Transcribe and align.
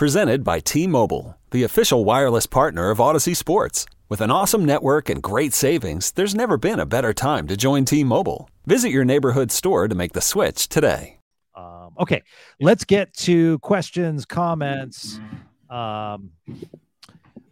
Presented 0.00 0.42
by 0.44 0.60
T-Mobile, 0.60 1.36
the 1.50 1.62
official 1.62 2.06
wireless 2.06 2.46
partner 2.46 2.88
of 2.88 2.96
Audacy 2.96 3.36
Sports. 3.36 3.84
With 4.08 4.22
an 4.22 4.30
awesome 4.30 4.64
network 4.64 5.10
and 5.10 5.22
great 5.22 5.52
savings, 5.52 6.12
there's 6.12 6.34
never 6.34 6.56
been 6.56 6.80
a 6.80 6.86
better 6.86 7.12
time 7.12 7.46
to 7.48 7.54
join 7.54 7.84
T-Mobile. 7.84 8.48
Visit 8.64 8.92
your 8.92 9.04
neighborhood 9.04 9.52
store 9.52 9.88
to 9.88 9.94
make 9.94 10.14
the 10.14 10.22
switch 10.22 10.70
today. 10.70 11.18
Um, 11.54 11.90
okay, 12.00 12.22
let's 12.62 12.82
get 12.82 13.12
to 13.18 13.58
questions, 13.58 14.24
comments. 14.24 15.20
Um, 15.68 16.30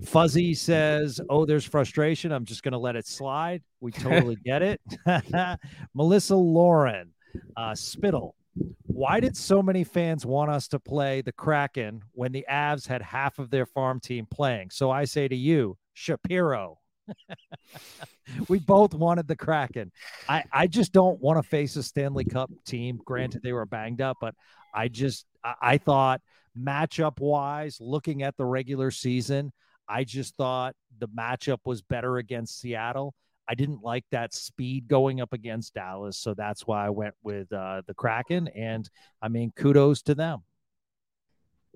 Fuzzy 0.06 0.54
says, 0.54 1.20
"Oh, 1.28 1.44
there's 1.44 1.66
frustration. 1.66 2.32
I'm 2.32 2.46
just 2.46 2.62
going 2.62 2.72
to 2.72 2.78
let 2.78 2.96
it 2.96 3.06
slide. 3.06 3.62
We 3.80 3.92
totally 3.92 4.36
get 4.36 4.62
it." 4.62 4.80
Melissa 5.94 6.36
Lauren, 6.36 7.10
uh, 7.58 7.74
Spittle. 7.74 8.34
Why 8.82 9.20
did 9.20 9.36
so 9.36 9.62
many 9.62 9.84
fans 9.84 10.26
want 10.26 10.50
us 10.50 10.68
to 10.68 10.80
play 10.80 11.20
the 11.20 11.32
Kraken 11.32 12.02
when 12.12 12.32
the 12.32 12.44
Avs 12.50 12.86
had 12.86 13.02
half 13.02 13.38
of 13.38 13.50
their 13.50 13.66
farm 13.66 14.00
team 14.00 14.26
playing? 14.30 14.70
So 14.70 14.90
I 14.90 15.04
say 15.04 15.28
to 15.28 15.36
you, 15.36 15.76
Shapiro. 15.94 16.78
we 18.48 18.58
both 18.58 18.94
wanted 18.94 19.28
the 19.28 19.36
Kraken. 19.36 19.92
I, 20.28 20.44
I 20.52 20.66
just 20.66 20.92
don't 20.92 21.20
want 21.20 21.42
to 21.42 21.48
face 21.48 21.76
a 21.76 21.82
Stanley 21.82 22.24
Cup 22.24 22.50
team. 22.66 23.00
Granted, 23.04 23.42
they 23.42 23.52
were 23.52 23.66
banged 23.66 24.00
up, 24.00 24.18
but 24.20 24.34
I 24.74 24.88
just 24.88 25.26
I, 25.42 25.54
I 25.60 25.78
thought 25.78 26.20
matchup 26.58 27.20
wise, 27.20 27.78
looking 27.80 28.22
at 28.22 28.36
the 28.36 28.44
regular 28.44 28.90
season, 28.90 29.52
I 29.88 30.04
just 30.04 30.36
thought 30.36 30.74
the 30.98 31.08
matchup 31.08 31.58
was 31.64 31.82
better 31.82 32.18
against 32.18 32.60
Seattle. 32.60 33.14
I 33.48 33.54
didn't 33.54 33.82
like 33.82 34.04
that 34.10 34.34
speed 34.34 34.88
going 34.88 35.20
up 35.20 35.32
against 35.32 35.74
Dallas, 35.74 36.18
so 36.18 36.34
that's 36.34 36.66
why 36.66 36.86
I 36.86 36.90
went 36.90 37.14
with 37.22 37.50
uh, 37.52 37.82
the 37.86 37.94
Kraken. 37.94 38.48
And 38.48 38.88
I 39.22 39.28
mean, 39.28 39.52
kudos 39.56 40.02
to 40.02 40.14
them. 40.14 40.42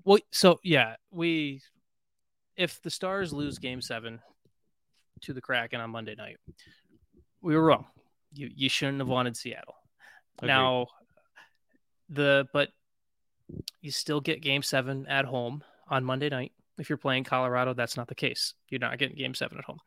Well, 0.05 0.19
so 0.31 0.59
yeah, 0.63 0.95
we 1.11 1.61
if 2.55 2.81
the 2.81 2.89
Stars 2.89 3.33
lose 3.33 3.57
Game 3.57 3.81
Seven 3.81 4.19
to 5.21 5.33
the 5.33 5.41
Kraken 5.41 5.79
on 5.79 5.89
Monday 5.89 6.15
night, 6.15 6.37
we 7.41 7.55
were 7.55 7.63
wrong. 7.63 7.85
You 8.33 8.49
you 8.53 8.69
shouldn't 8.69 8.99
have 8.99 9.07
wanted 9.07 9.35
Seattle. 9.35 9.75
Agreed. 10.37 10.49
Now, 10.49 10.87
the 12.09 12.47
but 12.53 12.69
you 13.81 13.91
still 13.91 14.21
get 14.21 14.41
Game 14.41 14.61
Seven 14.61 15.07
at 15.07 15.25
home 15.25 15.63
on 15.87 16.03
Monday 16.03 16.29
night. 16.29 16.51
If 16.77 16.89
you're 16.89 16.97
playing 16.97 17.23
Colorado, 17.23 17.73
that's 17.73 17.97
not 17.97 18.07
the 18.07 18.15
case. 18.15 18.53
You're 18.69 18.79
not 18.79 18.97
getting 18.97 19.17
Game 19.17 19.35
Seven 19.35 19.59
at 19.59 19.65
home. 19.65 19.79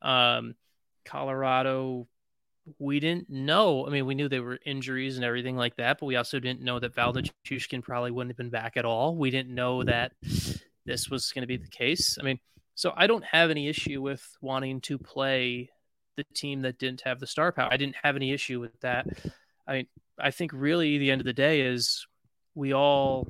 Um, 0.00 0.54
Colorado, 1.04 2.06
we 2.78 3.00
didn't 3.00 3.28
know. 3.28 3.86
I 3.86 3.90
mean, 3.90 4.06
we 4.06 4.14
knew 4.14 4.28
there 4.28 4.42
were 4.42 4.58
injuries 4.64 5.16
and 5.16 5.24
everything 5.24 5.56
like 5.56 5.76
that, 5.76 5.98
but 5.98 6.06
we 6.06 6.16
also 6.16 6.38
didn't 6.38 6.62
know 6.62 6.78
that 6.78 6.94
Val 6.94 7.12
Nichushkin 7.12 7.82
probably 7.82 8.10
wouldn't 8.10 8.30
have 8.30 8.36
been 8.36 8.50
back 8.50 8.76
at 8.76 8.84
all. 8.84 9.16
We 9.16 9.30
didn't 9.30 9.54
know 9.54 9.82
that 9.84 10.12
this 10.84 11.08
was 11.10 11.32
going 11.32 11.42
to 11.42 11.46
be 11.46 11.56
the 11.56 11.68
case. 11.68 12.18
I 12.20 12.24
mean, 12.24 12.38
so 12.74 12.92
I 12.96 13.06
don't 13.06 13.24
have 13.24 13.50
any 13.50 13.68
issue 13.68 14.00
with 14.00 14.24
wanting 14.40 14.80
to 14.82 14.98
play 14.98 15.70
the 16.16 16.24
team 16.34 16.62
that 16.62 16.78
didn't 16.78 17.02
have 17.02 17.20
the 17.20 17.26
star 17.26 17.52
power. 17.52 17.68
I 17.72 17.76
didn't 17.76 17.96
have 18.02 18.16
any 18.16 18.32
issue 18.32 18.60
with 18.60 18.78
that. 18.80 19.06
I 19.66 19.72
mean, 19.72 19.86
I 20.18 20.30
think 20.30 20.52
really 20.54 20.98
the 20.98 21.10
end 21.10 21.20
of 21.20 21.24
the 21.24 21.32
day 21.32 21.62
is 21.62 22.06
we 22.54 22.72
all 22.72 23.26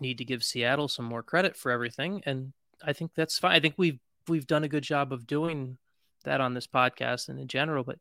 need 0.00 0.18
to 0.18 0.24
give 0.24 0.44
Seattle 0.44 0.88
some 0.88 1.04
more 1.04 1.22
credit 1.22 1.56
for 1.56 1.70
everything, 1.70 2.22
and 2.26 2.52
I 2.82 2.92
think 2.92 3.12
that's 3.14 3.38
fine. 3.38 3.52
I 3.52 3.60
think 3.60 3.74
we've 3.76 3.98
we've 4.28 4.46
done 4.46 4.64
a 4.64 4.68
good 4.68 4.82
job 4.82 5.12
of 5.12 5.26
doing 5.26 5.78
that 6.24 6.40
on 6.40 6.54
this 6.54 6.66
podcast 6.66 7.28
and 7.28 7.38
in 7.38 7.48
general. 7.48 7.84
But 7.84 7.98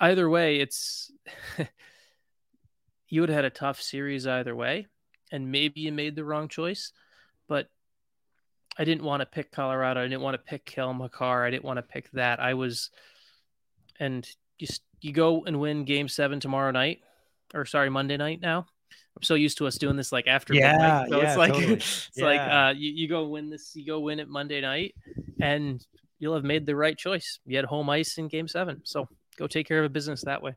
either 0.00 0.28
way, 0.28 0.56
it's 0.60 1.10
you 3.08 3.20
would 3.20 3.28
have 3.28 3.36
had 3.36 3.44
a 3.44 3.50
tough 3.50 3.80
series 3.80 4.26
either 4.26 4.54
way, 4.54 4.86
and 5.30 5.50
maybe 5.50 5.80
you 5.80 5.92
made 5.92 6.16
the 6.16 6.24
wrong 6.24 6.48
choice. 6.48 6.92
But 7.48 7.68
I 8.78 8.84
didn't 8.84 9.04
want 9.04 9.20
to 9.20 9.26
pick 9.26 9.52
Colorado. 9.52 10.00
I 10.00 10.08
didn't 10.08 10.22
want 10.22 10.34
to 10.34 10.50
pick 10.50 10.64
Cale 10.64 10.92
Makar. 10.92 11.44
I 11.44 11.50
didn't 11.50 11.64
want 11.64 11.78
to 11.78 11.82
pick 11.82 12.10
that. 12.12 12.40
I 12.40 12.54
was, 12.54 12.90
and 13.98 14.28
just 14.58 14.82
you 15.00 15.12
go 15.12 15.44
and 15.44 15.60
win 15.60 15.84
Game 15.84 16.08
Seven 16.08 16.40
tomorrow 16.40 16.70
night, 16.70 17.00
or 17.54 17.64
sorry, 17.64 17.90
Monday 17.90 18.16
night. 18.16 18.40
Now 18.40 18.66
I'm 19.16 19.22
so 19.22 19.34
used 19.34 19.58
to 19.58 19.66
us 19.66 19.78
doing 19.78 19.96
this 19.96 20.12
like 20.12 20.26
after 20.26 20.54
Yeah, 20.54 20.72
midnight. 20.72 21.08
So 21.10 21.20
yeah, 21.20 21.28
it's 21.28 21.38
like 21.38 21.52
totally. 21.54 21.74
it's 21.74 22.18
like 22.18 22.40
uh, 22.40 22.74
you, 22.76 22.90
you 22.90 23.08
go 23.08 23.26
win 23.28 23.48
this, 23.48 23.74
you 23.74 23.86
go 23.86 24.00
win 24.00 24.20
it 24.20 24.28
Monday 24.28 24.60
night, 24.60 24.94
and 25.40 25.84
you'll 26.18 26.34
have 26.34 26.44
made 26.44 26.66
the 26.66 26.76
right 26.76 26.96
choice. 26.96 27.38
You 27.44 27.56
had 27.56 27.64
home 27.66 27.90
ice 27.90 28.18
in 28.18 28.28
Game 28.28 28.48
Seven, 28.48 28.80
so 28.84 29.08
go 29.36 29.46
take 29.46 29.66
care 29.68 29.80
of 29.80 29.84
a 29.84 29.90
business 29.90 30.22
that 30.22 30.42
way. 30.42 30.54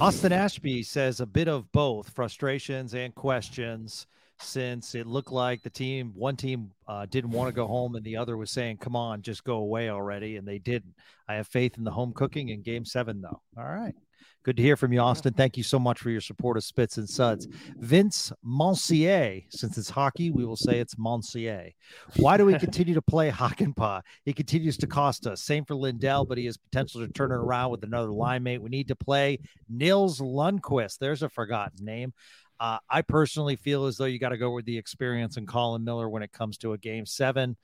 Austin 0.00 0.32
Ashby 0.32 0.82
says 0.82 1.20
a 1.20 1.26
bit 1.26 1.48
of 1.48 1.70
both 1.72 2.10
frustrations 2.10 2.94
and 2.94 3.14
questions 3.14 4.06
since 4.42 4.94
it 4.94 5.06
looked 5.06 5.32
like 5.32 5.62
the 5.62 5.70
team, 5.70 6.12
one 6.14 6.36
team 6.36 6.70
uh, 6.88 7.06
didn't 7.06 7.30
want 7.30 7.48
to 7.48 7.54
go 7.54 7.66
home 7.66 7.94
and 7.94 8.04
the 8.04 8.16
other 8.16 8.36
was 8.36 8.50
saying, 8.50 8.78
come 8.78 8.96
on, 8.96 9.22
just 9.22 9.44
go 9.44 9.56
away 9.56 9.90
already. 9.90 10.36
And 10.36 10.46
they 10.46 10.58
didn't. 10.58 10.94
I 11.28 11.34
have 11.34 11.48
faith 11.48 11.76
in 11.76 11.84
the 11.84 11.90
home 11.90 12.12
cooking 12.12 12.48
in 12.48 12.62
game 12.62 12.84
seven, 12.84 13.20
though. 13.20 13.40
All 13.56 13.64
right. 13.64 13.94
Good 14.42 14.56
to 14.56 14.62
hear 14.62 14.76
from 14.76 14.92
you, 14.92 15.00
Austin. 15.00 15.34
Thank 15.34 15.58
you 15.58 15.62
so 15.62 15.78
much 15.78 15.98
for 15.98 16.08
your 16.08 16.22
support 16.22 16.56
of 16.56 16.64
Spits 16.64 16.96
and 16.96 17.08
Suds. 17.08 17.46
Vince 17.78 18.32
Monsier, 18.42 19.44
since 19.50 19.76
it's 19.76 19.90
hockey, 19.90 20.30
we 20.30 20.46
will 20.46 20.56
say 20.56 20.80
it's 20.80 20.96
Monsier. 20.96 21.72
Why 22.16 22.38
do 22.38 22.46
we 22.46 22.58
continue 22.58 22.94
to 22.94 23.02
play 23.02 23.30
Hakanpää? 23.30 24.00
He 24.24 24.32
continues 24.32 24.78
to 24.78 24.86
cost 24.86 25.26
us. 25.26 25.42
Same 25.42 25.66
for 25.66 25.74
Lindell, 25.74 26.24
but 26.24 26.38
he 26.38 26.46
has 26.46 26.56
potential 26.56 27.06
to 27.06 27.12
turn 27.12 27.32
it 27.32 27.34
around 27.34 27.70
with 27.70 27.84
another 27.84 28.10
line 28.10 28.42
mate. 28.42 28.62
We 28.62 28.70
need 28.70 28.88
to 28.88 28.96
play 28.96 29.40
Nils 29.68 30.20
Lundkvist. 30.20 30.98
There's 30.98 31.22
a 31.22 31.28
forgotten 31.28 31.84
name. 31.84 32.14
Uh, 32.58 32.78
I 32.88 33.02
personally 33.02 33.56
feel 33.56 33.86
as 33.86 33.96
though 33.96 34.06
you 34.06 34.18
got 34.18 34.30
to 34.30 34.38
go 34.38 34.52
with 34.52 34.64
the 34.64 34.76
experience 34.76 35.36
and 35.36 35.46
Colin 35.46 35.84
Miller 35.84 36.08
when 36.08 36.22
it 36.22 36.32
comes 36.32 36.58
to 36.58 36.72
a 36.72 36.78
game 36.78 37.04
seven. 37.04 37.56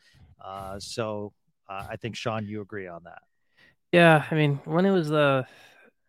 Uh, 0.42 0.78
so 0.78 1.32
uh, 1.68 1.86
I 1.90 1.96
think 1.96 2.16
Sean, 2.16 2.46
you 2.46 2.60
agree 2.60 2.86
on 2.86 3.04
that. 3.04 3.22
Yeah, 3.92 4.24
I 4.30 4.34
mean, 4.34 4.60
when 4.64 4.84
it 4.84 4.90
was 4.90 5.08
the 5.08 5.46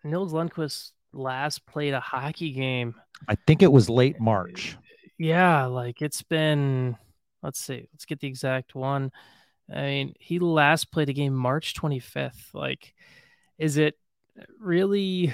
Nils 0.08 0.34
Lundkvist 0.34 0.92
last 1.14 1.66
played 1.66 1.94
a 1.94 2.00
hockey 2.00 2.52
game, 2.52 2.96
I 3.28 3.36
think 3.36 3.62
it 3.62 3.72
was 3.72 3.90
late 3.90 4.16
uh, 4.20 4.24
March. 4.24 4.78
yeah, 5.18 5.66
like 5.66 6.02
it's 6.02 6.24
been. 6.24 6.98
Let's 7.44 7.60
see. 7.60 7.88
Let's 7.94 8.06
get 8.06 8.20
the 8.20 8.28
exact 8.28 8.76
one. 8.76 9.12
I 9.74 9.82
mean, 9.82 10.14
he 10.20 10.40
last 10.40 10.92
played 10.92 11.10
a 11.10 11.14
game 11.14 11.34
March 11.34 11.74
25th. 11.76 12.54
Like, 12.54 12.94
is 13.58 13.78
it 13.78 13.96
really? 14.60 15.34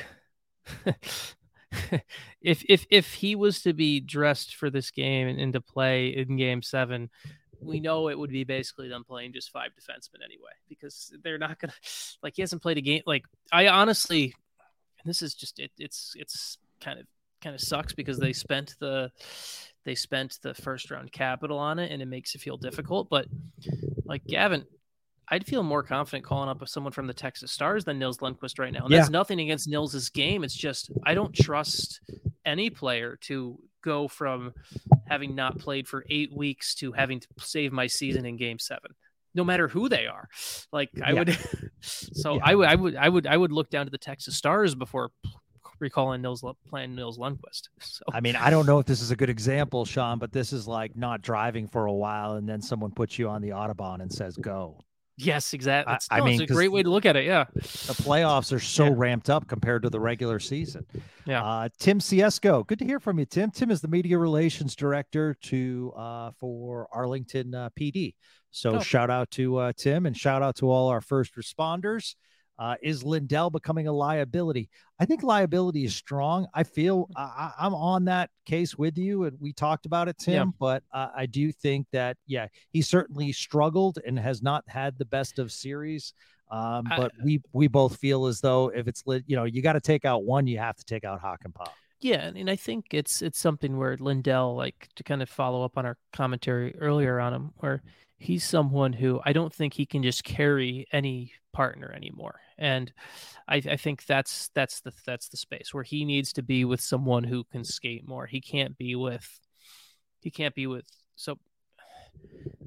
if 2.41 2.63
if 2.67 2.85
if 2.89 3.13
he 3.13 3.35
was 3.35 3.61
to 3.61 3.73
be 3.73 3.99
dressed 3.99 4.55
for 4.55 4.69
this 4.69 4.91
game 4.91 5.27
and 5.27 5.39
into 5.39 5.61
play 5.61 6.07
in 6.07 6.37
Game 6.37 6.61
Seven, 6.61 7.09
we 7.61 7.79
know 7.79 8.09
it 8.09 8.17
would 8.17 8.31
be 8.31 8.43
basically 8.43 8.89
them 8.89 9.03
playing 9.03 9.33
just 9.33 9.51
five 9.51 9.71
defensemen 9.71 10.23
anyway, 10.23 10.51
because 10.69 11.13
they're 11.23 11.37
not 11.37 11.59
gonna 11.59 11.73
like 12.21 12.35
he 12.35 12.41
hasn't 12.41 12.61
played 12.61 12.77
a 12.77 12.81
game. 12.81 13.01
Like 13.05 13.25
I 13.51 13.67
honestly, 13.67 14.33
and 15.03 15.09
this 15.09 15.21
is 15.21 15.33
just 15.33 15.59
it, 15.59 15.71
it's 15.77 16.13
it's 16.15 16.57
kind 16.81 16.99
of 16.99 17.05
kind 17.41 17.53
of 17.55 17.61
sucks 17.61 17.93
because 17.93 18.17
they 18.17 18.33
spent 18.33 18.75
the 18.79 19.11
they 19.85 19.95
spent 19.95 20.39
the 20.41 20.53
first 20.53 20.89
round 20.91 21.11
capital 21.11 21.57
on 21.57 21.79
it 21.79 21.91
and 21.91 22.01
it 22.01 22.07
makes 22.07 22.35
it 22.35 22.41
feel 22.41 22.57
difficult. 22.57 23.09
But 23.09 23.27
like 24.05 24.25
Gavin, 24.25 24.65
I'd 25.27 25.45
feel 25.45 25.63
more 25.63 25.83
confident 25.83 26.25
calling 26.25 26.49
up 26.49 26.65
someone 26.67 26.93
from 26.93 27.07
the 27.07 27.13
Texas 27.13 27.51
Stars 27.51 27.83
than 27.83 27.99
Nils 27.99 28.19
Lundkvist 28.19 28.59
right 28.59 28.71
now. 28.71 28.85
And 28.85 28.93
that's 28.93 29.09
nothing 29.09 29.39
against 29.41 29.67
Nils's 29.67 30.09
game. 30.09 30.43
It's 30.43 30.55
just 30.55 30.89
I 31.05 31.13
don't 31.13 31.33
trust 31.33 31.99
any 32.45 32.69
player 32.69 33.17
to 33.23 33.59
go 33.83 34.07
from 34.07 34.53
having 35.07 35.35
not 35.35 35.59
played 35.59 35.87
for 35.87 36.05
eight 36.09 36.31
weeks 36.33 36.73
to 36.75 36.93
having 36.93 37.19
to 37.19 37.27
save 37.39 37.73
my 37.73 37.87
season 37.87 38.25
in 38.25 38.37
game 38.37 38.59
seven 38.59 38.91
no 39.35 39.43
matter 39.43 39.67
who 39.67 39.89
they 39.89 40.07
are. 40.07 40.27
Like 40.71 40.89
I 41.03 41.11
Yeah. 41.13 41.19
would, 41.19 41.37
so 41.81 42.35
Yeah. 42.35 42.41
I 42.43 42.55
would, 42.55 42.67
I 42.67 42.75
would, 42.75 42.95
I 42.95 43.09
would, 43.09 43.27
I 43.27 43.37
would 43.37 43.51
look 43.51 43.69
down 43.69 43.85
to 43.85 43.91
the 43.91 43.97
Texas 43.97 44.35
Stars 44.37 44.75
before 44.75 45.11
recalling 45.79 46.21
Nils 46.21 46.43
playing 46.69 46.95
Nils 46.95 47.17
Lundkvist. 47.17 47.69
So 47.81 48.03
I 48.13 48.21
mean, 48.21 48.35
I 48.35 48.49
don't 48.49 48.65
know 48.65 48.79
if 48.79 48.85
this 48.85 49.01
is 49.01 49.11
a 49.11 49.15
good 49.15 49.29
example, 49.29 49.85
Sean, 49.85 50.17
but 50.19 50.31
this 50.31 50.53
is 50.53 50.67
like 50.67 50.95
not 50.95 51.21
driving 51.21 51.67
for 51.67 51.85
a 51.87 51.93
while 51.93 52.33
and 52.35 52.47
then 52.47 52.61
someone 52.61 52.91
puts 52.91 53.19
you 53.19 53.27
on 53.29 53.41
the 53.41 53.49
Autobahn 53.49 54.01
and 54.01 54.11
says 54.11 54.37
go. 54.37 54.79
yes, 55.17 55.53
exactly. 55.53 55.91
I- 55.91 55.95
It's, 55.97 56.07
I 56.09 56.19
no, 56.19 56.25
mean, 56.25 56.41
it's 56.41 56.49
a 56.51 56.53
great 56.53 56.71
way 56.71 56.81
to 56.83 56.89
look 56.89 57.05
at 57.05 57.15
it. 57.15 57.25
Yeah, 57.25 57.45
The 57.55 57.93
playoffs 58.01 58.51
are 58.53 58.59
so 58.59 58.85
Yeah. 58.85 58.93
ramped 58.95 59.29
up 59.29 59.47
compared 59.47 59.83
to 59.83 59.89
the 59.89 59.99
regular 59.99 60.39
season. 60.39 60.85
Yeah. 61.25 61.43
Uh, 61.43 61.69
Tim 61.79 61.99
Ciesco, 61.99 62.65
good 62.65 62.79
to 62.79 62.85
hear 62.85 62.99
from 62.99 63.19
you, 63.19 63.25
Tim. 63.25 63.51
Tim 63.51 63.69
is 63.69 63.81
the 63.81 63.87
media 63.89 64.17
relations 64.17 64.75
director 64.75 65.35
to 65.43 65.93
uh, 65.97 66.31
for 66.39 66.87
Arlington 66.91 67.53
uh, 67.53 67.69
PD. 67.79 68.15
So 68.55 68.75
Oh. 68.75 68.79
shout 68.79 69.09
out 69.09 69.31
to 69.31 69.57
uh, 69.57 69.73
Tim 69.75 70.05
and 70.05 70.15
shout 70.15 70.41
out 70.43 70.55
to 70.57 70.69
all 70.69 70.87
our 70.89 71.01
first 71.01 71.35
responders. 71.35 72.15
Uh, 72.59 72.75
is 72.83 73.03
Lindell 73.03 73.49
becoming 73.49 73.87
a 73.87 73.91
liability? 73.91 74.69
I 74.99 75.05
think 75.05 75.23
liability 75.23 75.85
is 75.85 75.95
strong. 75.95 76.45
I 76.53 76.61
feel 76.63 77.09
I, 77.15 77.21
I- 77.59 77.65
I'm 77.65 77.73
on 77.73 78.05
that 78.05 78.29
case 78.45 78.77
with 78.77 78.95
you, 78.95 79.23
and 79.23 79.35
we 79.41 79.53
talked 79.53 79.87
about 79.87 80.07
it, 80.07 80.19
Tim. 80.19 80.49
Yeah. 80.49 80.51
But 80.59 80.83
uh, 80.93 81.07
I 81.15 81.25
do 81.25 81.51
think 81.51 81.87
that 81.93 82.15
yeah, 82.27 82.47
he 82.71 82.83
certainly 82.83 83.31
struggled 83.31 83.97
and 84.05 84.19
has 84.19 84.43
not 84.43 84.63
had 84.67 84.99
the 84.99 85.05
best 85.05 85.39
of 85.39 85.51
series. 85.51 86.13
Um, 86.51 86.85
I- 86.91 86.97
but 86.97 87.11
we 87.23 87.41
we 87.53 87.67
both 87.67 87.97
feel 87.97 88.27
as 88.27 88.39
though 88.39 88.67
if 88.69 88.87
it's 88.87 89.01
lit, 89.07 89.23
you 89.25 89.35
know, 89.35 89.45
you 89.45 89.63
got 89.63 89.73
to 89.73 89.81
take 89.81 90.05
out 90.05 90.23
one, 90.23 90.45
you 90.45 90.59
have 90.59 90.75
to 90.75 90.85
take 90.85 91.03
out 91.03 91.19
Hakanpää. 91.21 91.65
yeah, 92.01 92.21
and, 92.27 92.37
and 92.37 92.49
I 92.51 92.55
think 92.55 92.85
it's 92.93 93.23
it's 93.23 93.39
something 93.39 93.77
where 93.79 93.97
Lindell, 93.97 94.55
like 94.55 94.89
to 94.97 95.03
kind 95.03 95.23
of 95.23 95.29
follow 95.29 95.65
up 95.65 95.75
on 95.75 95.87
our 95.87 95.97
commentary 96.13 96.75
earlier 96.77 97.19
on 97.19 97.33
him, 97.33 97.51
where 97.57 97.81
he's 98.23 98.43
someone 98.43 98.93
who 98.93 99.19
I 99.25 99.33
don't 99.33 99.53
think 99.53 99.73
he 99.73 99.85
can 99.85 100.01
just 100.01 100.23
carry 100.23 100.87
any 100.91 101.33
partner 101.51 101.91
anymore, 101.91 102.39
and 102.57 102.91
I, 103.47 103.57
I 103.57 103.77
think 103.77 104.05
that's 104.05 104.49
that's 104.55 104.81
the 104.81 104.93
that's 105.05 105.27
the 105.27 105.37
space 105.37 105.73
where 105.73 105.83
he 105.83 106.05
needs 106.05 106.33
to 106.33 106.41
be 106.41 106.65
with 106.65 106.81
someone 106.81 107.23
who 107.23 107.43
can 107.43 107.63
skate 107.63 108.07
more. 108.07 108.25
He 108.25 108.41
can't 108.41 108.77
be 108.77 108.95
with 108.95 109.39
he 110.21 110.31
can't 110.31 110.55
be 110.55 110.67
with 110.67 110.85
so 111.15 111.37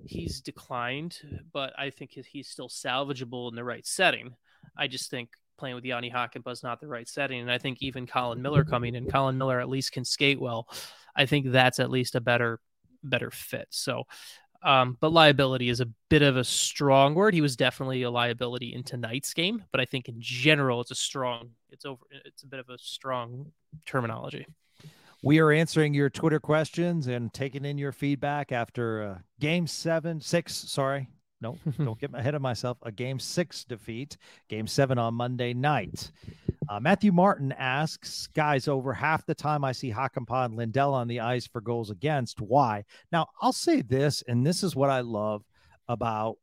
he's 0.05 0.41
declined, 0.41 1.19
but 1.53 1.73
I 1.79 1.91
think 1.91 2.11
he's 2.12 2.49
still 2.49 2.69
salvageable 2.69 3.49
in 3.49 3.56
the 3.56 3.64
right 3.64 3.87
setting. 3.87 4.35
I 4.76 4.87
just 4.88 5.11
think 5.11 5.31
playing 5.56 5.75
with 5.75 5.85
Jani 5.85 6.11
Hakanpää 6.11 6.53
is 6.53 6.62
not 6.62 6.81
the 6.81 6.87
right 6.87 7.08
setting, 7.08 7.41
and 7.41 7.50
I 7.50 7.58
think 7.58 7.79
even 7.81 8.06
Colin 8.06 8.43
Miller 8.43 8.64
coming 8.64 8.94
in, 8.94 9.08
Colin 9.08 9.38
Miller 9.38 9.58
at 9.58 9.69
least 9.69 9.93
can 9.93 10.05
skate 10.05 10.41
well. 10.41 10.69
I 11.14 11.25
think 11.25 11.50
that's 11.50 11.81
at 11.81 11.91
least 11.91 12.14
a 12.14 12.20
better 12.20 12.61
better 13.03 13.31
fit. 13.31 13.69
So, 13.70 14.05
um, 14.66 14.96
but 15.00 15.12
liability 15.12 15.68
is 15.68 15.80
a 15.80 15.86
bit 16.10 16.22
of 16.22 16.36
a 16.36 16.42
strong 16.42 17.14
word. 17.14 17.34
He 17.34 17.40
was 17.40 17.56
definitely 17.56 18.02
a 18.02 18.10
liability 18.10 18.74
in 18.74 18.82
tonight's 18.82 19.32
game, 19.32 19.64
but 19.70 19.80
I 19.80 19.84
think 19.84 20.08
in 20.08 20.16
general 20.18 20.80
it's 20.80 20.90
a 20.90 20.96
strong. 20.96 21.50
It's 21.70 21.84
over. 21.84 22.02
It's 22.24 22.42
a 22.42 22.46
bit 22.48 22.58
of 22.58 22.68
a 22.68 22.76
strong 22.76 23.52
terminology. 23.86 24.44
We 25.22 25.38
are 25.38 25.52
answering 25.52 25.94
your 25.94 26.10
Twitter 26.10 26.40
questions 26.40 27.06
and 27.06 27.32
taking 27.32 27.64
in 27.64 27.78
your 27.78 27.92
feedback 27.92 28.50
after 28.50 29.02
uh, 29.02 29.18
game 29.40 29.68
seven, 29.68 30.20
six, 30.20 30.54
sorry. 30.54 31.08
No, 31.40 31.58
don't 31.78 31.98
get 31.98 32.14
ahead 32.14 32.34
of 32.34 32.42
myself. 32.42 32.78
A 32.82 32.92
game 32.92 33.18
six 33.18 33.64
defeat, 33.64 34.16
game 34.48 34.66
seven 34.66 34.98
on 34.98 35.14
Monday 35.14 35.52
night. 35.52 36.10
Uh, 36.68 36.80
Matthew 36.80 37.12
Martin 37.12 37.52
asks, 37.52 38.26
guys, 38.28 38.66
over 38.66 38.92
half 38.92 39.24
the 39.26 39.34
time 39.34 39.64
I 39.64 39.72
see 39.72 39.92
Hakanpää 39.92 40.46
and 40.46 40.56
Lindell 40.56 40.94
on 40.94 41.08
the 41.08 41.20
ice 41.20 41.46
for 41.46 41.60
goals 41.60 41.90
against. 41.90 42.40
Why? 42.40 42.84
Now, 43.12 43.28
I'll 43.40 43.52
say 43.52 43.82
this, 43.82 44.22
and 44.26 44.44
this 44.44 44.62
is 44.62 44.74
what 44.74 44.90
I 44.90 45.00
love 45.00 45.44
about 45.88 46.36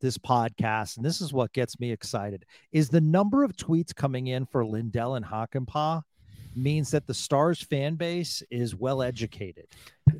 this 0.00 0.18
podcast, 0.18 0.96
and 0.96 1.04
this 1.04 1.20
is 1.20 1.32
what 1.32 1.52
gets 1.52 1.80
me 1.80 1.90
excited, 1.90 2.44
is 2.72 2.88
the 2.88 3.00
number 3.00 3.42
of 3.42 3.56
tweets 3.56 3.94
coming 3.94 4.28
in 4.28 4.46
for 4.46 4.64
Lindell 4.64 5.14
and 5.14 5.24
Hakanpää 5.24 6.02
means 6.56 6.90
that 6.92 7.06
the 7.06 7.14
Stars 7.14 7.62
fan 7.62 7.94
base 7.96 8.42
is 8.50 8.74
well 8.74 9.02
educated. 9.02 9.66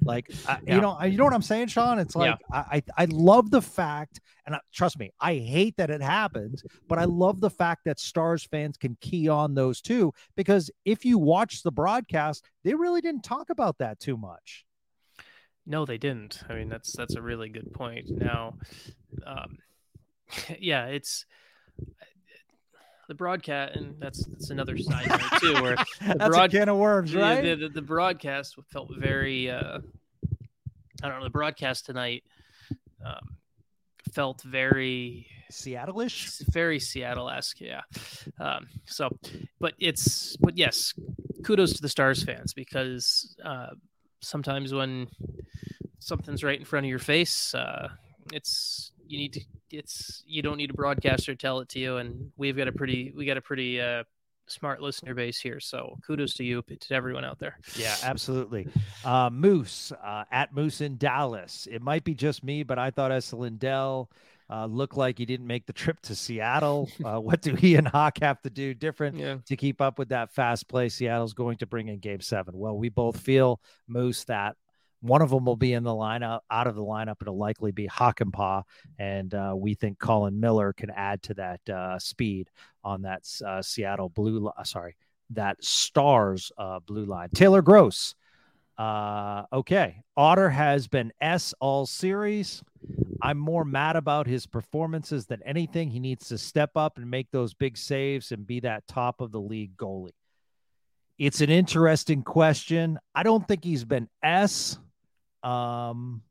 Like, 0.02 0.30
I, 0.48 0.58
Yeah. 0.66 0.74
you 0.76 0.80
know, 0.80 0.90
I- 0.92 1.06
you 1.06 1.16
know 1.18 1.24
what 1.24 1.34
I'm 1.34 1.42
saying, 1.42 1.68
Sean? 1.68 1.98
It's 1.98 2.16
like 2.16 2.38
I, 2.52 2.82
I 2.98 3.02
I 3.02 3.04
love 3.06 3.50
the 3.50 3.62
fact, 3.62 4.20
and 4.46 4.54
I, 4.54 4.60
trust 4.72 4.98
me, 4.98 5.12
I 5.20 5.34
hate 5.34 5.76
that 5.76 5.90
it 5.90 6.00
happens, 6.02 6.62
but 6.88 6.98
I 6.98 7.04
love 7.04 7.40
the 7.40 7.50
fact 7.50 7.82
that 7.84 7.98
Stars 8.00 8.44
fans 8.44 8.76
can 8.76 8.96
key 9.00 9.28
on 9.28 9.54
those 9.54 9.80
too. 9.80 10.12
Because 10.36 10.70
if 10.84 11.04
you 11.04 11.18
watch 11.18 11.62
the 11.62 11.72
broadcast, 11.72 12.44
they 12.64 12.74
really 12.74 13.00
didn't 13.00 13.22
talk 13.24 13.50
about 13.50 13.78
that 13.78 14.00
too 14.00 14.16
much. 14.16 14.64
No, 15.66 15.86
they 15.86 15.96
didn't. 15.98 16.42
I 16.48 16.54
mean, 16.54 16.68
that's 16.68 16.92
that's 16.92 17.14
a 17.14 17.22
really 17.22 17.48
good 17.48 17.72
point. 17.72 18.10
Now, 18.10 18.58
um, 19.26 19.58
yeah, 20.58 20.86
it's 20.86 21.24
the 23.08 23.14
broadcast, 23.14 23.76
and 23.76 23.94
that's 24.00 24.24
that's 24.26 24.50
another 24.50 24.76
side 24.78 25.08
note 25.08 25.40
too, 25.40 25.54
where 25.62 25.76
That's 26.00 26.26
broad- 26.28 26.54
a 26.54 26.58
can 26.58 26.68
of 26.68 26.76
worms, 26.78 27.12
the, 27.12 27.20
right? 27.20 27.42
the, 27.42 27.54
the, 27.56 27.68
the 27.68 27.82
broadcast 27.82 28.56
felt 28.72 28.90
very 28.96 29.50
uh 29.50 29.78
i 31.02 31.08
don't 31.08 31.18
know 31.18 31.24
the 31.24 31.30
broadcast 31.30 31.86
tonight 31.86 32.22
um 33.04 33.36
felt 34.12 34.42
very 34.42 35.26
Seattle-ish. 35.50 36.38
very 36.50 36.78
seattle-esque 36.80 37.60
yeah 37.60 37.82
um 38.40 38.66
so 38.86 39.10
but 39.60 39.74
it's 39.78 40.36
but 40.38 40.56
yes 40.56 40.94
kudos 41.44 41.74
to 41.74 41.82
the 41.82 41.88
stars 41.88 42.22
fans 42.22 42.54
because 42.54 43.36
uh 43.44 43.70
sometimes 44.20 44.72
when 44.72 45.08
something's 45.98 46.42
right 46.44 46.58
in 46.58 46.64
front 46.64 46.86
of 46.86 46.90
your 46.90 46.98
face 46.98 47.54
uh 47.54 47.88
it's 48.32 48.92
you 49.06 49.18
need 49.18 49.32
to 49.32 49.40
it's 49.70 50.22
you 50.26 50.42
don't 50.42 50.56
need 50.56 50.70
a 50.70 50.74
broadcaster 50.74 51.34
to 51.34 51.36
tell 51.36 51.60
it 51.60 51.68
to 51.68 51.78
you 51.78 51.96
and 51.98 52.30
we've 52.36 52.56
got 52.56 52.68
a 52.68 52.72
pretty 52.72 53.12
we 53.16 53.26
got 53.26 53.36
a 53.36 53.40
pretty 53.40 53.80
uh 53.80 54.02
smart 54.46 54.80
listener 54.82 55.14
base 55.14 55.40
here 55.40 55.58
so 55.58 55.96
kudos 56.06 56.34
to 56.34 56.44
you 56.44 56.62
to 56.80 56.94
everyone 56.94 57.24
out 57.24 57.38
there 57.38 57.58
Yeah, 57.76 57.96
absolutely. 58.02 58.68
Uh, 59.02 59.30
Moose 59.32 59.90
uh, 59.92 60.24
at 60.30 60.54
Moose 60.54 60.82
in 60.82 60.98
Dallas. 60.98 61.66
It 61.70 61.80
might 61.80 62.04
be 62.04 62.14
just 62.14 62.44
me, 62.44 62.62
but 62.62 62.78
I 62.78 62.90
thought 62.90 63.10
Esa 63.10 63.36
Lindell 63.36 64.10
uh, 64.50 64.66
looked 64.66 64.98
like 64.98 65.16
he 65.16 65.24
didn't 65.24 65.46
make 65.46 65.64
the 65.64 65.72
trip 65.72 65.98
to 66.02 66.14
Seattle. 66.14 66.90
Uh, 67.04 67.18
what 67.18 67.40
do 67.40 67.54
he 67.54 67.74
and 67.76 67.88
Hawk 67.88 68.18
have 68.20 68.40
to 68.42 68.50
do 68.50 68.72
different 68.74 69.16
yeah 69.18 69.36
to 69.46 69.56
keep 69.56 69.80
up 69.80 69.98
with 69.98 70.10
that 70.10 70.32
fast 70.32 70.68
play 70.68 70.88
Seattle's 70.88 71.32
going 71.34 71.56
to 71.58 71.66
bring 71.66 71.88
in 71.88 71.98
Game 71.98 72.20
Seven? 72.20 72.56
Well, 72.56 72.76
we 72.76 72.88
both 72.90 73.18
feel 73.18 73.60
Moose 73.88 74.24
that 74.24 74.56
one 75.04 75.20
of 75.20 75.28
them 75.28 75.44
will 75.44 75.56
be 75.56 75.74
in 75.74 75.82
the 75.82 75.90
lineup. 75.90 76.40
Out 76.50 76.66
of 76.66 76.74
the 76.74 76.82
lineup, 76.82 77.16
it'll 77.20 77.36
likely 77.36 77.72
be 77.72 77.86
Hakanpää, 77.86 78.62
and 78.98 79.34
uh, 79.34 79.52
we 79.54 79.74
think 79.74 79.98
Colin 79.98 80.40
Miller 80.40 80.72
can 80.72 80.90
add 80.90 81.22
to 81.24 81.34
that 81.34 81.68
uh, 81.68 81.98
speed 81.98 82.48
on 82.82 83.02
that 83.02 83.22
uh, 83.46 83.60
Seattle 83.60 84.08
blue. 84.08 84.46
Li- 84.46 84.64
sorry, 84.64 84.96
that 85.30 85.62
Stars 85.62 86.50
uh, 86.56 86.80
blue 86.80 87.04
line. 87.04 87.28
Taylor 87.34 87.60
Gross. 87.60 88.14
Uh, 88.78 89.44
okay, 89.52 90.02
Otter 90.16 90.48
has 90.48 90.88
been 90.88 91.12
S 91.20 91.54
all 91.60 91.84
series. 91.84 92.62
I'm 93.22 93.38
more 93.38 93.64
mad 93.64 93.96
about 93.96 94.26
his 94.26 94.46
performances 94.46 95.26
than 95.26 95.42
anything. 95.44 95.90
He 95.90 96.00
needs 96.00 96.28
to 96.28 96.38
step 96.38 96.70
up 96.76 96.96
and 96.96 97.10
make 97.10 97.30
those 97.30 97.52
big 97.54 97.76
saves 97.76 98.32
and 98.32 98.46
be 98.46 98.60
that 98.60 98.88
top 98.88 99.20
of 99.20 99.32
the 99.32 99.40
league 99.40 99.76
goalie. 99.76 100.14
It's 101.18 101.40
an 101.40 101.50
interesting 101.50 102.22
question. 102.22 102.98
I 103.14 103.22
don't 103.22 103.46
think 103.46 103.62
he's 103.62 103.84
been 103.84 104.08
S. 104.22 104.78
Um, 105.44 106.22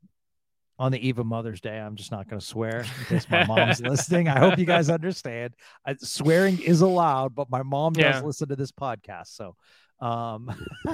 on 0.76 0.90
the 0.90 1.06
eve 1.06 1.20
of 1.20 1.26
Mother's 1.26 1.60
Day, 1.60 1.78
I'm 1.78 1.94
just 1.94 2.10
not 2.10 2.28
going 2.28 2.40
to 2.40 2.44
swear 2.44 2.80
in 2.98 3.04
case 3.06 3.30
my 3.30 3.44
mom's 3.46 3.80
listening. 3.80 4.26
I 4.28 4.40
hope 4.40 4.58
you 4.58 4.64
guys 4.66 4.90
understand. 4.90 5.54
I, 5.86 5.94
swearing 6.00 6.60
is 6.60 6.80
allowed, 6.80 7.34
but 7.34 7.48
my 7.48 7.62
mom 7.62 7.92
does 7.92 8.22
listen 8.24 8.48
to 8.48 8.56
this 8.56 8.72
podcast, 8.72 9.28
so 9.28 9.54
um, 10.00 10.50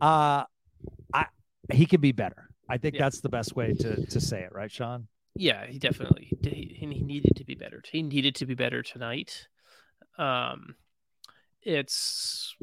uh, 0.00 0.44
I 1.12 1.26
he 1.72 1.86
can 1.86 2.00
be 2.00 2.12
better. 2.12 2.48
I 2.68 2.78
think 2.78 2.94
Yeah. 2.94 3.02
that's 3.02 3.20
the 3.20 3.28
best 3.28 3.56
way 3.56 3.72
to 3.74 4.06
to 4.06 4.20
say 4.20 4.42
it, 4.42 4.52
right, 4.52 4.70
Sean? 4.70 5.08
Yeah, 5.34 5.66
he 5.66 5.78
definitely 5.80 6.30
he, 6.42 6.76
he 6.78 6.86
needed 6.86 7.34
to 7.36 7.44
be 7.44 7.54
better. 7.56 7.82
He 7.90 8.02
needed 8.02 8.36
to 8.36 8.46
be 8.46 8.54
better 8.54 8.82
tonight. 8.82 9.48
Um, 10.16 10.76
it's 11.62 12.54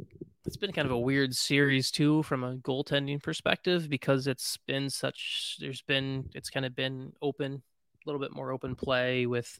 it's 0.49 0.57
been 0.57 0.71
kind 0.71 0.87
of 0.87 0.91
a 0.91 0.99
weird 0.99 1.35
series 1.35 1.91
too 1.91 2.23
from 2.23 2.43
a 2.43 2.55
goaltending 2.55 3.21
perspective 3.21 3.87
because 3.87 4.25
it's 4.25 4.57
been 4.65 4.89
such. 4.89 5.57
There's 5.59 5.83
been 5.83 6.27
it's 6.33 6.49
kind 6.49 6.65
of 6.65 6.75
been 6.75 7.13
open, 7.21 7.53
a 7.53 8.09
little 8.09 8.19
bit 8.19 8.33
more 8.33 8.51
open 8.51 8.73
play 8.73 9.27
with. 9.27 9.59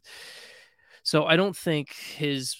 So 1.04 1.26
I 1.26 1.36
don't 1.36 1.56
think 1.56 1.94
his 1.94 2.56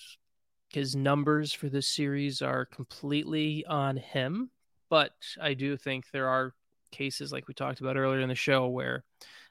his 0.69 0.95
numbers 0.95 1.53
for 1.53 1.69
this 1.69 1.89
series 1.89 2.41
are 2.41 2.67
completely 2.67 3.65
on 3.67 3.97
him, 3.97 4.51
but 4.91 5.11
I 5.43 5.55
do 5.55 5.77
think 5.77 6.05
there 6.13 6.29
are 6.29 6.55
cases 6.93 7.33
like 7.33 7.49
we 7.49 7.55
talked 7.55 7.81
about 7.81 7.97
earlier 7.97 8.21
in 8.21 8.29
the 8.29 8.37
show 8.37 8.69
where 8.69 9.03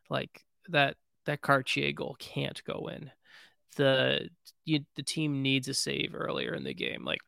like 0.09 0.45
that 0.69 0.95
that 1.25 1.41
Cartier 1.41 1.91
goal 1.91 2.15
can't 2.17 2.63
go 2.63 2.89
in. 2.93 3.12
The 3.75 4.29
you, 4.63 4.86
the 4.95 5.03
team 5.03 5.41
needs 5.41 5.67
a 5.67 5.74
save 5.74 6.15
earlier 6.15 6.53
in 6.53 6.63
the 6.63 6.74
game. 6.74 7.03
Like 7.03 7.19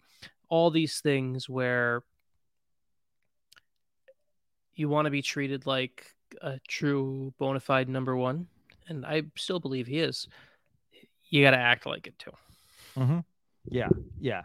all 0.52 0.70
these 0.70 1.00
things 1.00 1.50
where 1.50 2.04
you 4.76 4.90
want 4.90 5.06
to 5.06 5.12
be 5.12 5.22
treated 5.22 5.66
like 5.66 6.06
a 6.42 6.60
true 6.68 7.34
bona 7.40 7.60
fide 7.60 7.90
number 7.90 8.16
one, 8.16 8.48
and 8.88 9.06
I 9.06 9.24
still 9.36 9.60
believe 9.60 9.88
he 9.88 10.00
is. 10.00 10.28
You 11.30 11.44
got 11.44 11.52
to 11.52 11.58
act 11.58 11.86
like 11.86 12.06
it 12.06 12.20
too. 12.20 12.32
Mm-hmm. 12.98 13.20
Yeah, 13.70 13.88
yeah, 14.20 14.44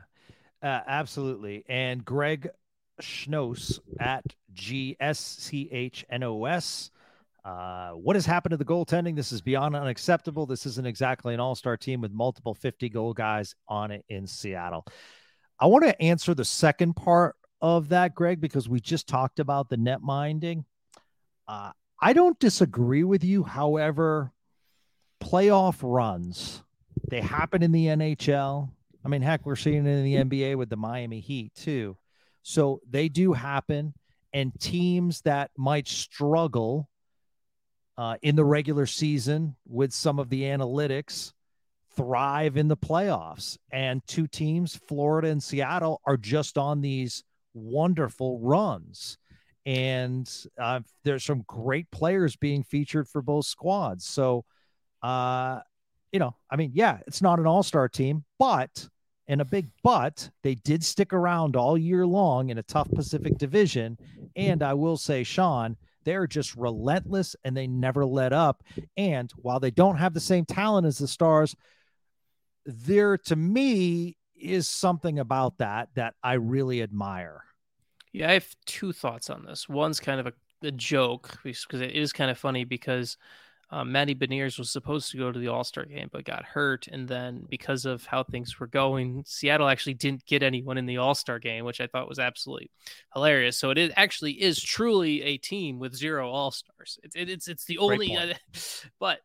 uh, 0.63 0.81
absolutely. 0.87 1.65
And 1.69 2.05
Greg 2.05 2.51
Schnos 3.03 3.81
at 3.99 4.25
G 4.53 4.97
S 5.01 5.19
C 5.19 5.69
H 5.73 6.07
N 6.09 6.23
O 6.23 6.45
S. 6.45 6.91
Uh, 7.45 7.91
what 7.91 8.17
has 8.17 8.27
happened 8.27 8.51
to 8.51 8.57
the 8.57 8.65
goaltending? 8.65 9.17
This 9.17 9.33
is 9.33 9.41
beyond 9.41 9.75
unacceptable. 9.75 10.47
This 10.47 10.67
isn't 10.67 10.87
exactly 10.87 11.35
an 11.35 11.41
all 11.41 11.57
star 11.57 11.77
team 11.77 12.01
with 12.01 12.13
multiple 12.13 12.55
50 12.55 12.89
goal 12.91 13.13
guys 13.13 13.57
on 13.69 13.91
it 13.91 14.05
in 14.09 14.27
Seattle. 14.27 14.85
I 15.59 15.67
want 15.67 15.85
to 15.85 16.03
answer 16.03 16.35
the 16.35 16.45
second 16.45 16.95
part 16.95 17.37
of 17.61 17.89
that, 17.89 18.15
Greg, 18.15 18.41
because 18.41 18.69
we 18.69 18.81
just 18.81 19.07
talked 19.07 19.39
about 19.39 19.69
the 19.69 19.77
net 19.77 20.03
minding. 20.03 20.65
Uh, 21.49 21.73
I 22.01 22.13
don't 22.13 22.39
disagree 22.39 23.05
with 23.05 23.25
you. 23.25 23.43
However, 23.43 24.33
playoff 25.23 25.79
runs, 25.83 26.63
they 27.09 27.21
happen 27.21 27.63
in 27.63 27.73
the 27.73 27.87
NHL. 27.87 28.71
I 29.05 29.09
mean, 29.09 29.23
heck, 29.23 29.47
we're 29.47 29.57
seeing 29.57 29.87
it 29.87 29.91
in 29.91 30.05
the 30.05 30.15
NBA 30.17 30.57
with 30.57 30.69
the 30.69 30.77
Miami 30.77 31.21
Heat 31.21 31.55
too. 31.55 31.97
So 32.43 32.81
they 32.89 33.09
do 33.09 33.33
happen. 33.33 33.95
And 34.33 34.53
teams 34.61 35.23
that 35.23 35.51
might 35.57 35.89
struggle 35.89 36.91
uh, 37.97 38.17
in 38.21 38.37
the 38.37 38.45
regular 38.45 38.85
season 38.85 39.57
with 39.67 39.95
some 39.95 40.19
of 40.19 40.29
the 40.29 40.43
analytics 40.43 41.33
thrive 41.97 42.57
in 42.57 42.69
the 42.69 42.77
playoffs. 42.77 43.57
And 43.73 44.07
two 44.07 44.27
teams, 44.27 44.79
Florida 44.89 45.29
and 45.29 45.43
Seattle, 45.43 46.01
are 46.07 46.17
just 46.17 46.59
on 46.59 46.81
these 46.81 47.25
wonderful 47.55 48.39
runs. 48.39 49.19
And 49.65 50.31
uh, 50.61 50.81
there's 51.03 51.25
some 51.25 51.43
great 51.47 51.91
players 51.91 52.37
being 52.37 52.63
featured 52.63 53.09
for 53.09 53.23
both 53.23 53.47
squads. 53.47 54.07
So, 54.07 54.45
uh, 55.03 55.61
you 56.13 56.21
know, 56.21 56.37
I 56.51 56.57
mean, 56.57 56.71
yeah, 56.75 56.99
it's 57.07 57.23
not 57.23 57.41
an 57.41 57.47
all 57.47 57.65
star 57.65 57.89
team, 57.89 58.25
but, 58.39 58.89
and 59.27 59.41
a 59.41 59.45
big 59.45 59.69
but, 59.83 60.31
they 60.45 60.55
did 60.55 60.85
stick 60.85 61.13
around 61.13 61.57
all 61.57 61.77
year 61.77 62.07
long 62.07 62.51
in 62.51 62.59
a 62.59 62.63
tough 62.63 62.89
Pacific 62.95 63.39
division. 63.39 63.99
And 64.37 64.63
I 64.63 64.75
will 64.75 64.97
say, 64.97 65.25
Sean, 65.25 65.77
they're 66.05 66.29
just 66.29 66.55
relentless 66.55 67.35
and 67.45 67.57
they 67.57 67.67
never 67.67 68.07
let 68.07 68.33
up. 68.33 68.63
And 68.97 69.31
while 69.37 69.59
they 69.59 69.73
don't 69.73 69.97
have 69.97 70.15
the 70.15 70.21
same 70.21 70.45
talent 70.45 70.87
as 70.87 70.99
the 70.99 71.09
Stars, 71.09 71.57
there 72.67 73.17
to 73.17 73.37
me 73.37 74.17
is 74.35 74.69
something 74.69 75.19
about 75.19 75.59
that 75.59 75.89
that 75.95 76.15
I 76.23 76.35
really 76.35 76.83
admire. 76.83 77.43
Yeah, 78.13 78.31
I 78.31 78.35
have 78.35 78.57
two 78.67 78.93
thoughts 78.93 79.31
on 79.31 79.45
this. 79.45 79.69
One's 79.69 80.01
kind 80.01 80.21
of 80.21 80.27
a, 80.27 80.33
a 80.63 80.71
joke 80.73 81.39
because 81.43 81.81
it 81.81 81.93
is 81.93 82.13
kind 82.13 82.31
of 82.31 82.39
funny 82.39 82.65
because 82.65 83.17
um, 83.71 83.91
Matty 83.91 84.15
Beniers 84.15 84.59
was 84.59 84.71
supposed 84.71 85.11
to 85.11 85.17
go 85.17 85.33
to 85.33 85.39
the 85.39 85.49
All 85.49 85.65
Star 85.65 85.85
game 85.85 86.09
but 86.13 86.25
got 86.25 86.45
hurt, 86.45 86.87
and 86.87 87.09
then 87.09 87.47
because 87.49 87.85
of 87.85 88.07
how 88.07 88.23
things 88.23 88.61
were 88.61 88.69
going, 88.69 89.25
Seattle 89.27 89.69
actually 89.69 89.95
didn't 89.95 90.25
get 90.25 90.43
anyone 90.43 90.79
in 90.79 90.87
the 90.87 90.99
All 90.99 91.15
Star 91.15 91.39
game, 91.39 91.65
which 91.65 91.81
I 91.81 91.89
thought 91.89 92.09
was 92.09 92.21
absolutely 92.21 92.71
hilarious. 93.13 93.59
So 93.59 93.71
it 93.71 93.79
is, 93.79 93.93
actually 93.97 94.33
is 94.41 94.63
truly 94.63 95.23
a 95.23 95.37
team 95.37 95.79
with 95.79 95.95
zero 95.97 96.31
All 96.31 96.53
Stars. 96.53 96.99
It, 97.03 97.13
it, 97.17 97.29
it's 97.29 97.49
it's 97.49 97.65
the 97.65 97.79
only, 97.79 98.17
uh, 98.17 98.35
but 99.01 99.19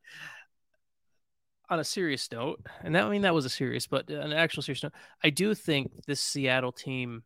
on 1.71 1.79
a 1.79 1.83
serious 1.85 2.29
note, 2.33 2.59
and 2.83 2.93
that 2.93 3.05
I 3.05 3.09
mean 3.09 3.21
that 3.21 3.33
was 3.33 3.45
a 3.45 3.49
serious, 3.49 3.87
but 3.87 4.09
an 4.09 4.33
actual 4.33 4.61
serious 4.61 4.83
note, 4.83 4.91
I 5.23 5.29
do 5.29 5.55
think 5.55 5.89
this 6.05 6.19
Seattle 6.19 6.73
team, 6.73 7.23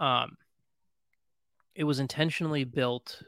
um, 0.00 0.36
it 1.76 1.84
was 1.84 2.00
intentionally 2.00 2.64
built 2.64 3.22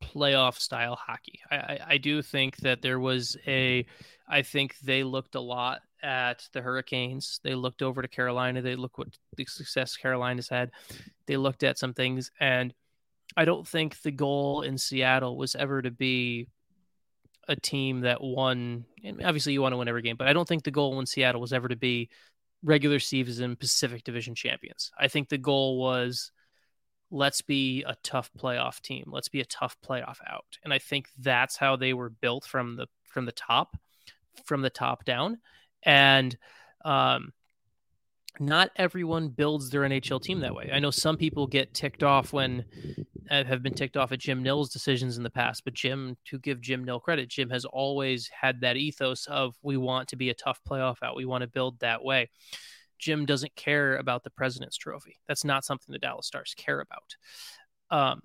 playoff 0.00 0.60
style 0.60 0.94
hockey. 0.94 1.40
I, 1.50 1.56
I, 1.56 1.78
I 1.88 1.98
do 1.98 2.22
think 2.22 2.58
that 2.58 2.82
there 2.82 3.00
was 3.00 3.36
a, 3.48 3.84
I 4.28 4.42
think 4.42 4.78
they 4.78 5.02
looked 5.02 5.34
a 5.34 5.40
lot 5.40 5.80
at 6.04 6.48
the 6.52 6.62
Hurricanes. 6.62 7.40
They 7.42 7.56
looked 7.56 7.82
over 7.82 8.02
to 8.02 8.08
Carolina. 8.08 8.62
They 8.62 8.76
look 8.76 8.96
what 8.96 9.08
the 9.36 9.44
success 9.46 9.96
Carolina's 9.96 10.48
had. 10.48 10.70
They 11.26 11.36
looked 11.36 11.64
at 11.64 11.78
some 11.78 11.94
things, 11.94 12.30
and 12.38 12.72
I 13.36 13.44
don't 13.44 13.66
think 13.66 14.00
the 14.02 14.12
goal 14.12 14.62
in 14.62 14.78
Seattle 14.78 15.36
was 15.36 15.56
ever 15.56 15.82
to 15.82 15.90
be 15.90 16.46
a 17.48 17.56
team 17.56 18.00
that 18.00 18.22
won. 18.22 18.84
And 19.04 19.24
obviously, 19.24 19.52
you 19.52 19.62
want 19.62 19.72
to 19.72 19.76
win 19.76 19.88
every 19.88 20.02
game, 20.02 20.16
but 20.16 20.28
I 20.28 20.32
don't 20.32 20.48
think 20.48 20.64
the 20.64 20.70
goal 20.70 20.98
in 21.00 21.06
Seattle 21.06 21.40
was 21.40 21.52
ever 21.52 21.68
to 21.68 21.76
be 21.76 22.10
regular 22.62 22.98
season 22.98 23.56
Pacific 23.56 24.04
Division 24.04 24.34
champions. 24.34 24.90
I 24.98 25.08
think 25.08 25.28
the 25.28 25.38
goal 25.38 25.78
was 25.78 26.32
let's 27.10 27.40
be 27.42 27.84
a 27.84 27.96
tough 28.02 28.30
playoff 28.38 28.80
team. 28.80 29.04
Let's 29.06 29.28
be 29.28 29.40
a 29.40 29.44
tough 29.44 29.76
playoff 29.86 30.18
out. 30.28 30.58
And 30.64 30.72
I 30.72 30.78
think 30.78 31.08
that's 31.18 31.56
how 31.56 31.76
they 31.76 31.94
were 31.94 32.10
built 32.10 32.44
from 32.44 32.76
the 32.76 32.86
from 33.04 33.26
the 33.26 33.32
top, 33.32 33.76
from 34.44 34.62
the 34.62 34.70
top 34.70 35.04
down. 35.04 35.38
And 35.82 36.36
um, 36.84 37.32
not 38.38 38.70
everyone 38.76 39.28
builds 39.28 39.70
their 39.70 39.82
NHL 39.82 40.22
team 40.22 40.40
that 40.40 40.54
way. 40.54 40.70
I 40.72 40.80
know 40.80 40.90
some 40.90 41.16
people 41.16 41.46
get 41.46 41.74
ticked 41.74 42.02
off 42.02 42.32
when 42.32 42.64
have 43.30 43.62
been 43.62 43.74
ticked 43.74 43.96
off 43.96 44.12
at 44.12 44.20
Jim 44.20 44.42
Nill's 44.42 44.70
decisions 44.70 45.16
in 45.16 45.22
the 45.22 45.30
past, 45.30 45.64
but 45.64 45.74
Jim, 45.74 46.16
to 46.26 46.38
give 46.38 46.60
Jim 46.60 46.84
Nill 46.84 47.00
credit, 47.00 47.28
Jim 47.28 47.50
has 47.50 47.64
always 47.64 48.28
had 48.28 48.60
that 48.60 48.76
ethos 48.76 49.26
of 49.26 49.54
we 49.62 49.76
want 49.76 50.08
to 50.08 50.16
be 50.16 50.30
a 50.30 50.34
tough 50.34 50.60
playoff 50.68 51.02
out. 51.02 51.16
We 51.16 51.24
want 51.24 51.42
to 51.42 51.48
build 51.48 51.80
that 51.80 52.04
way. 52.04 52.30
Jim 52.98 53.26
doesn't 53.26 53.54
care 53.56 53.96
about 53.96 54.24
the 54.24 54.30
President's 54.30 54.76
Trophy. 54.76 55.18
That's 55.28 55.44
not 55.44 55.64
something 55.64 55.92
the 55.92 55.98
Dallas 55.98 56.26
Stars 56.26 56.54
care 56.56 56.80
about. 56.80 57.16
Um, 57.90 58.22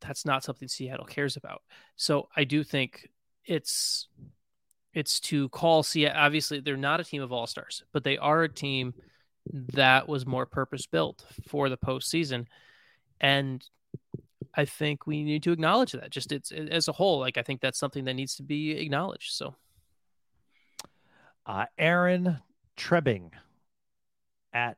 that's 0.00 0.24
not 0.24 0.44
something 0.44 0.68
Seattle 0.68 1.04
cares 1.04 1.36
about. 1.36 1.62
So 1.96 2.28
I 2.36 2.44
do 2.44 2.62
think 2.62 3.08
it's 3.44 4.08
it's 4.94 5.20
to 5.20 5.48
call 5.50 5.82
Seattle. 5.82 6.20
Obviously, 6.20 6.60
they're 6.60 6.76
not 6.76 7.00
a 7.00 7.04
team 7.04 7.22
of 7.22 7.32
all 7.32 7.46
stars, 7.46 7.84
but 7.92 8.04
they 8.04 8.16
are 8.18 8.42
a 8.42 8.48
team 8.52 8.94
that 9.52 10.08
was 10.08 10.26
more 10.26 10.46
purpose 10.46 10.86
built 10.86 11.24
for 11.46 11.68
the 11.68 11.76
postseason, 11.76 12.46
and 13.20 13.64
I 14.58 14.64
think 14.64 15.06
we 15.06 15.22
need 15.22 15.44
to 15.44 15.52
acknowledge 15.52 15.92
that. 15.92 16.10
Just 16.10 16.32
it's 16.32 16.50
as 16.50 16.88
a 16.88 16.92
whole, 16.92 17.20
like 17.20 17.38
I 17.38 17.42
think 17.42 17.60
that's 17.60 17.78
something 17.78 18.04
that 18.06 18.14
needs 18.14 18.34
to 18.34 18.42
be 18.42 18.72
acknowledged. 18.72 19.30
So, 19.30 19.54
uh, 21.46 21.66
Aaron 21.78 22.40
Trebbing 22.76 23.30
at 24.52 24.76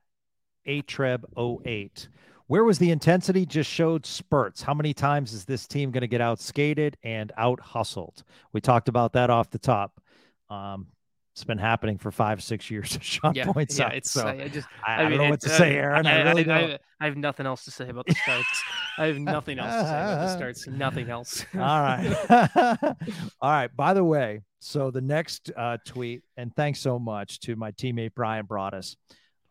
atreb08. 0.69 2.09
Where 2.47 2.63
was 2.63 2.79
the 2.79 2.91
intensity? 2.91 3.47
Just 3.47 3.71
showed 3.71 4.05
spurts. 4.05 4.61
How 4.61 4.75
many 4.75 4.93
times 4.93 5.33
is 5.33 5.47
this 5.47 5.67
team 5.67 5.91
going 5.91 6.03
to 6.03 6.09
get 6.09 6.21
out 6.21 6.41
skated 6.41 6.99
and 7.03 7.33
out 7.39 7.59
hustled? 7.61 8.23
We 8.53 8.61
talked 8.61 8.89
about 8.89 9.15
that 9.15 9.31
off 9.31 9.49
the 9.49 9.59
top. 9.59 9.99
Um, 10.51 10.89
it's 11.33 11.45
been 11.45 11.59
happening 11.59 11.99
for 11.99 12.11
five, 12.11 12.43
six 12.43 12.71
years. 12.71 12.99
Sean 13.03 13.35
yeah, 13.35 13.47
points 13.47 13.79
yeah, 13.79 13.87
out. 13.87 13.95
It's, 13.95 14.11
so 14.11 14.27
I, 14.27 14.49
just, 14.49 14.69
I, 14.87 14.95
I, 14.95 15.07
I 15.07 15.09
don't 15.09 15.19
know 15.19 15.31
what 15.31 15.41
to 15.43 15.49
say, 15.49 15.77
Aaron. 15.77 16.07
I, 16.07 16.23
really 16.23 16.51
I, 16.51 16.79
I, 17.01 17.05
have 17.05 17.17
nothing 17.17 17.47
else 17.47 17.65
to 17.65 17.71
say 17.71 17.89
about 17.89 18.07
the 18.07 18.15
starts. 18.15 18.63
I 18.99 19.07
have 19.07 19.19
nothing 19.19 19.59
else 19.59 19.75
to 19.75 19.89
say 19.89 20.01
about 20.01 20.21
the 20.27 20.35
starts. 20.37 20.67
Nothing 20.67 21.11
else. 21.11 21.45
All 21.55 21.61
right. 21.61 22.17
All 23.41 23.51
right. 23.51 23.75
By 23.75 23.95
the 23.95 24.05
way, 24.05 24.43
so 24.59 24.91
the 24.91 25.01
next 25.01 25.51
uh, 25.57 25.79
tweet, 25.85 26.23
and 26.37 26.55
thanks 26.55 26.81
so 26.81 26.99
much 26.99 27.41
to 27.41 27.57
my 27.57 27.71
teammate 27.73 28.15
Brian 28.15 28.47
Broaddus 28.47 28.97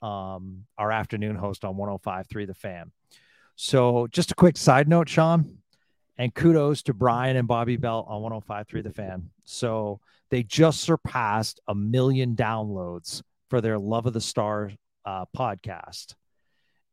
um, 0.01 0.65
our 0.77 0.91
afternoon 0.91 1.36
host 1.36 1.65
on 1.65 1.75
105.3 1.75 2.48
The 2.48 2.53
Fan. 2.53 2.91
So, 3.55 4.07
just 4.07 4.31
a 4.31 4.36
quick 4.36 4.57
side 4.57 4.88
note, 4.88 5.09
Sean, 5.09 5.57
and 6.17 6.33
kudos 6.33 6.83
to 6.83 6.93
Brian 6.93 7.36
and 7.36 7.48
Bobby 7.48 7.77
Belt 7.77 8.05
on 8.09 8.21
105.3 8.21 8.83
The 8.83 8.93
Fan. 8.93 9.29
So, 9.43 10.00
they 10.29 10.43
just 10.43 10.81
surpassed 10.81 11.59
a 11.67 11.75
million 11.75 12.36
downloads 12.36 13.21
for 13.50 13.62
their 13.62 13.79
Love 13.79 14.05
of 14.05 14.13
the 14.13 14.21
Stars 14.21 14.74
uh, 15.05 15.25
podcast. 15.36 16.13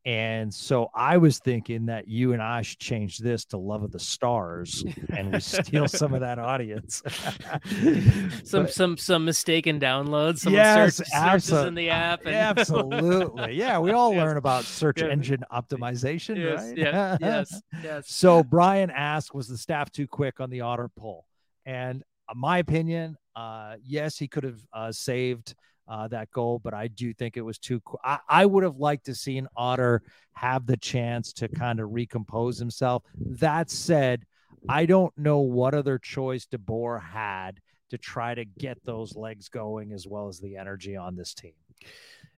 And 0.06 0.54
so 0.54 0.88
I 0.94 1.16
was 1.16 1.40
thinking 1.40 1.86
that 1.86 2.06
you 2.06 2.32
and 2.32 2.40
I 2.40 2.62
should 2.62 2.78
change 2.78 3.18
this 3.18 3.44
to 3.46 3.56
Love 3.56 3.82
of 3.82 3.90
the 3.90 3.98
Stars 3.98 4.84
and 5.08 5.32
we 5.32 5.40
steal 5.40 5.88
some 5.88 6.14
of 6.14 6.20
that 6.20 6.38
audience. 6.38 7.02
some 8.44 8.62
but, 8.62 8.72
some 8.72 8.96
some 8.96 9.24
mistaken 9.24 9.80
downloads, 9.80 10.38
some 10.38 10.52
yes, 10.52 10.98
search, 10.98 11.08
searches 11.08 11.50
in 11.66 11.74
the 11.74 11.90
app. 11.90 12.24
And... 12.24 12.36
absolutely. 12.36 13.54
Yeah, 13.56 13.80
we 13.80 13.90
all 13.90 14.12
yes. 14.12 14.20
learn 14.20 14.36
about 14.36 14.64
search 14.64 15.00
yeah. 15.00 15.08
engine 15.08 15.42
optimization, 15.52 16.36
yes, 16.36 16.62
right? 16.62 16.78
Yeah, 16.78 17.16
yes, 17.20 17.60
yes. 17.82 18.08
So 18.08 18.44
Brian 18.44 18.90
asked, 18.90 19.34
was 19.34 19.48
the 19.48 19.58
staff 19.58 19.90
too 19.90 20.06
quick 20.06 20.38
on 20.40 20.50
the 20.50 20.60
otter 20.60 20.88
pull? 20.96 21.26
And 21.64 22.04
my 22.34 22.58
opinion, 22.58 23.16
uh, 23.34 23.76
yes, 23.84 24.16
he 24.18 24.28
could 24.28 24.44
have 24.44 24.60
uh, 24.72 24.92
saved 24.92 25.54
uh, 25.88 26.08
that 26.08 26.30
goal, 26.30 26.58
but 26.58 26.74
I 26.74 26.88
do 26.88 27.12
think 27.14 27.36
it 27.36 27.42
was 27.42 27.58
too. 27.58 27.80
I, 28.02 28.18
I 28.28 28.46
would 28.46 28.64
have 28.64 28.78
liked 28.78 29.06
to 29.06 29.14
see 29.14 29.38
an 29.38 29.48
Otter 29.56 30.02
have 30.32 30.66
the 30.66 30.76
chance 30.76 31.32
to 31.34 31.48
kind 31.48 31.80
of 31.80 31.90
recompose 31.90 32.58
himself. 32.58 33.04
That 33.14 33.70
said, 33.70 34.24
I 34.68 34.86
don't 34.86 35.16
know 35.16 35.40
what 35.40 35.74
other 35.74 35.98
choice 35.98 36.46
DeBoer 36.46 37.02
had 37.02 37.60
to 37.90 37.98
try 37.98 38.34
to 38.34 38.44
get 38.44 38.78
those 38.84 39.14
legs 39.14 39.48
going 39.48 39.92
as 39.92 40.06
well 40.06 40.28
as 40.28 40.40
the 40.40 40.56
energy 40.56 40.96
on 40.96 41.14
this 41.14 41.34
team. 41.34 41.52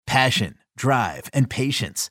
Passion, 0.06 0.56
drive, 0.76 1.30
and 1.32 1.48
patience. 1.48 2.10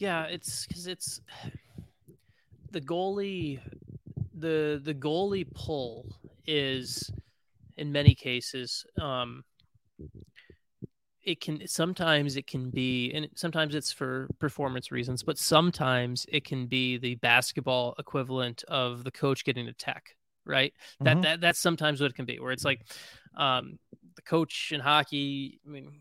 Yeah, 0.00 0.24
it's 0.24 0.66
because 0.66 0.86
it's 0.86 1.20
the 2.72 2.80
goalie. 2.80 3.60
the 4.34 4.80
The 4.82 4.94
goalie 4.94 5.46
pull 5.54 6.06
is, 6.46 7.12
in 7.76 7.92
many 7.92 8.14
cases, 8.14 8.84
um, 9.00 9.44
it 11.22 11.40
can 11.42 11.68
sometimes 11.68 12.36
it 12.36 12.46
can 12.46 12.70
be, 12.70 13.12
and 13.12 13.28
sometimes 13.36 13.74
it's 13.74 13.92
for 13.92 14.26
performance 14.38 14.90
reasons, 14.90 15.22
but 15.22 15.36
sometimes 15.36 16.24
it 16.32 16.44
can 16.46 16.66
be 16.66 16.96
the 16.96 17.16
basketball 17.16 17.94
equivalent 17.98 18.64
of 18.68 19.04
the 19.04 19.10
coach 19.10 19.44
getting 19.44 19.68
a 19.68 19.74
tech. 19.74 20.16
Right. 20.46 20.72
Mm-hmm. 20.72 21.04
That 21.04 21.22
that 21.22 21.40
that's 21.42 21.58
sometimes 21.60 22.00
what 22.00 22.10
it 22.10 22.16
can 22.16 22.24
be, 22.24 22.40
where 22.40 22.52
it's 22.52 22.64
like, 22.64 22.86
um, 23.36 23.78
the 24.16 24.22
coach 24.22 24.72
in 24.72 24.80
hockey. 24.80 25.60
I 25.66 25.70
mean, 25.70 26.00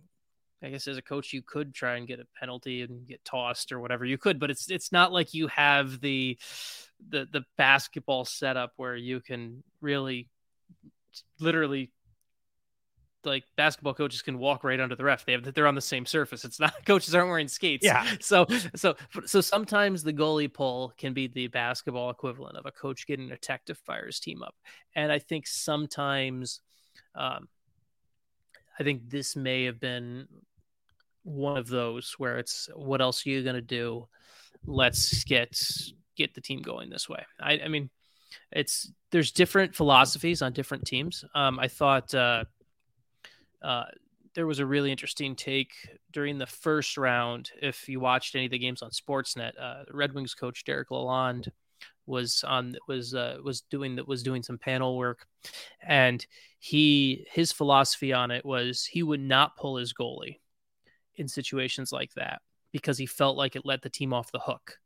I 0.61 0.69
guess 0.69 0.87
as 0.87 0.97
a 0.97 1.01
coach 1.01 1.31
you 1.31 1.41
could 1.41 1.73
try 1.73 1.95
and 1.95 2.07
get 2.07 2.19
a 2.19 2.27
penalty 2.37 2.81
and 2.81 3.07
get 3.07 3.23
tossed 3.23 3.71
or 3.71 3.79
whatever 3.79 4.05
you 4.05 4.17
could, 4.17 4.39
but 4.39 4.51
it's 4.51 4.69
it's 4.69 4.91
not 4.91 5.11
like 5.11 5.33
you 5.33 5.47
have 5.47 6.01
the 6.01 6.37
the 7.09 7.27
the 7.31 7.43
basketball 7.57 8.25
setup 8.25 8.73
where 8.75 8.95
you 8.95 9.21
can 9.21 9.63
really 9.81 10.27
literally 11.39 11.91
like 13.25 13.43
basketball 13.57 13.93
coaches 13.93 14.21
can 14.21 14.37
walk 14.37 14.63
right 14.63 14.79
under 14.79 14.95
the 14.95 15.03
ref. 15.03 15.25
They 15.25 15.33
have 15.33 15.53
they're 15.53 15.67
on 15.67 15.75
the 15.75 15.81
same 15.81 16.05
surface. 16.05 16.45
It's 16.45 16.59
not 16.59 16.73
coaches 16.85 17.13
aren't 17.15 17.29
wearing 17.29 17.47
skates. 17.47 17.85
Yeah. 17.85 18.05
So 18.19 18.45
so 18.75 18.95
so 19.25 19.41
sometimes 19.41 20.03
the 20.03 20.13
goalie 20.13 20.51
pull 20.53 20.93
can 20.97 21.13
be 21.13 21.27
the 21.27 21.47
basketball 21.47 22.09
equivalent 22.09 22.57
of 22.57 22.65
a 22.65 22.71
coach 22.71 23.07
getting 23.07 23.31
a 23.31 23.37
tech 23.37 23.65
to 23.65 23.75
fire 23.75 24.07
his 24.07 24.19
team 24.19 24.43
up. 24.43 24.55
And 24.95 25.11
I 25.11 25.19
think 25.19 25.47
sometimes 25.47 26.61
um 27.15 27.47
I 28.79 28.83
think 28.83 29.09
this 29.09 29.35
may 29.35 29.65
have 29.65 29.79
been 29.79 30.27
one 31.29 31.57
of 31.57 31.67
those 31.67 32.15
where 32.17 32.39
it's 32.39 32.69
what 32.75 33.01
else 33.01 33.25
are 33.25 33.29
you 33.29 33.43
going 33.43 33.55
to 33.55 33.61
do? 33.61 34.07
Let's 34.65 35.23
get 35.23 35.57
get 36.17 36.33
the 36.33 36.41
team 36.41 36.61
going 36.61 36.89
this 36.89 37.07
way. 37.07 37.23
I, 37.39 37.59
I 37.59 37.67
mean, 37.67 37.89
it's 38.51 38.91
there's 39.11 39.31
different 39.31 39.75
philosophies 39.75 40.41
on 40.41 40.53
different 40.53 40.85
teams. 40.85 41.23
Um, 41.35 41.59
I 41.59 41.67
thought 41.67 42.13
uh, 42.13 42.45
uh, 43.61 43.85
there 44.33 44.47
was 44.47 44.59
a 44.59 44.65
really 44.65 44.91
interesting 44.91 45.35
take 45.35 45.71
during 46.11 46.37
the 46.37 46.47
first 46.47 46.97
round. 46.97 47.51
If 47.61 47.87
you 47.87 47.99
watched 47.99 48.35
any 48.35 48.45
of 48.45 48.51
the 48.51 48.59
games 48.59 48.81
on 48.81 48.89
Sportsnet, 48.89 49.51
uh, 49.59 49.83
Red 49.91 50.13
Wings 50.13 50.33
coach 50.33 50.63
Derek 50.63 50.89
Lalonde 50.89 51.49
was 52.07 52.43
on 52.45 52.75
was 52.87 53.13
uh, 53.13 53.37
was 53.43 53.61
doing 53.61 53.95
that 53.95 54.07
was 54.07 54.23
doing 54.23 54.41
some 54.41 54.57
panel 54.57 54.97
work, 54.97 55.27
and 55.87 56.25
he 56.57 57.27
his 57.31 57.51
philosophy 57.51 58.13
on 58.13 58.31
it 58.31 58.43
was 58.43 58.83
he 58.83 59.03
would 59.03 59.21
not 59.21 59.55
pull 59.55 59.77
his 59.77 59.93
goalie 59.93 60.37
in 61.19 61.27
situations 61.27 61.91
like 61.91 62.13
that 62.15 62.41
because 62.71 62.97
he 62.97 63.05
felt 63.05 63.37
like 63.37 63.55
it 63.55 63.65
let 63.65 63.81
the 63.81 63.89
team 63.89 64.13
off 64.13 64.31
the 64.31 64.39
hook. 64.39 64.77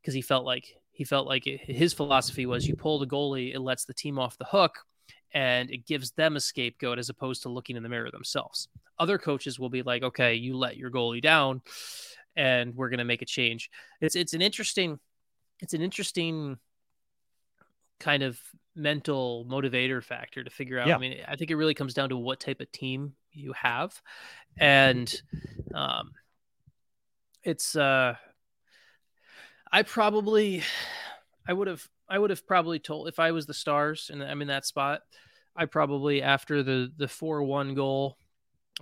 Because 0.00 0.14
he 0.14 0.22
felt 0.22 0.44
like 0.44 0.76
he 0.92 1.04
felt 1.04 1.26
like 1.26 1.46
it, 1.46 1.60
his 1.60 1.92
philosophy 1.92 2.46
was 2.46 2.66
you 2.66 2.76
pull 2.76 2.98
the 2.98 3.06
goalie 3.06 3.52
it 3.54 3.60
lets 3.60 3.84
the 3.84 3.94
team 3.94 4.18
off 4.18 4.38
the 4.38 4.44
hook 4.44 4.78
and 5.32 5.68
it 5.70 5.84
gives 5.84 6.12
them 6.12 6.36
a 6.36 6.40
scapegoat 6.40 6.98
as 6.98 7.08
opposed 7.08 7.42
to 7.42 7.48
looking 7.48 7.76
in 7.76 7.82
the 7.82 7.88
mirror 7.88 8.10
themselves. 8.10 8.68
Other 9.00 9.18
coaches 9.18 9.58
will 9.58 9.70
be 9.70 9.82
like 9.82 10.04
okay 10.04 10.34
you 10.34 10.56
let 10.56 10.76
your 10.76 10.90
goalie 10.90 11.22
down 11.22 11.62
and 12.36 12.74
we're 12.76 12.88
going 12.88 12.98
to 12.98 13.04
make 13.04 13.22
a 13.22 13.26
change. 13.26 13.70
It's 14.00 14.14
it's 14.14 14.34
an 14.34 14.42
interesting 14.42 15.00
it's 15.60 15.74
an 15.74 15.82
interesting 15.82 16.58
kind 18.04 18.22
of 18.22 18.38
mental 18.76 19.46
motivator 19.48 20.04
factor 20.04 20.44
to 20.44 20.50
figure 20.50 20.78
out. 20.78 20.86
Yeah. 20.86 20.96
I 20.96 20.98
mean, 20.98 21.18
I 21.26 21.36
think 21.36 21.50
it 21.50 21.56
really 21.56 21.74
comes 21.74 21.94
down 21.94 22.10
to 22.10 22.16
what 22.16 22.38
type 22.38 22.60
of 22.60 22.70
team 22.70 23.14
you 23.32 23.54
have, 23.54 24.00
and 24.58 25.12
um, 25.74 26.12
it's 27.42 27.74
uh, 27.74 28.14
I 29.72 29.82
probably 29.82 30.62
I 31.48 31.54
would 31.54 31.66
have 31.66 31.88
I 32.08 32.18
would 32.18 32.30
have 32.30 32.46
probably 32.46 32.78
told 32.78 33.08
if 33.08 33.18
I 33.18 33.32
was 33.32 33.46
the 33.46 33.54
Stars 33.54 34.10
and 34.12 34.22
I'm 34.22 34.42
in 34.42 34.48
that 34.48 34.66
spot, 34.66 35.00
I 35.56 35.64
probably 35.64 36.20
after 36.20 36.62
the 36.62 36.92
the 36.96 37.08
four 37.08 37.42
one 37.42 37.74
goal 37.74 38.18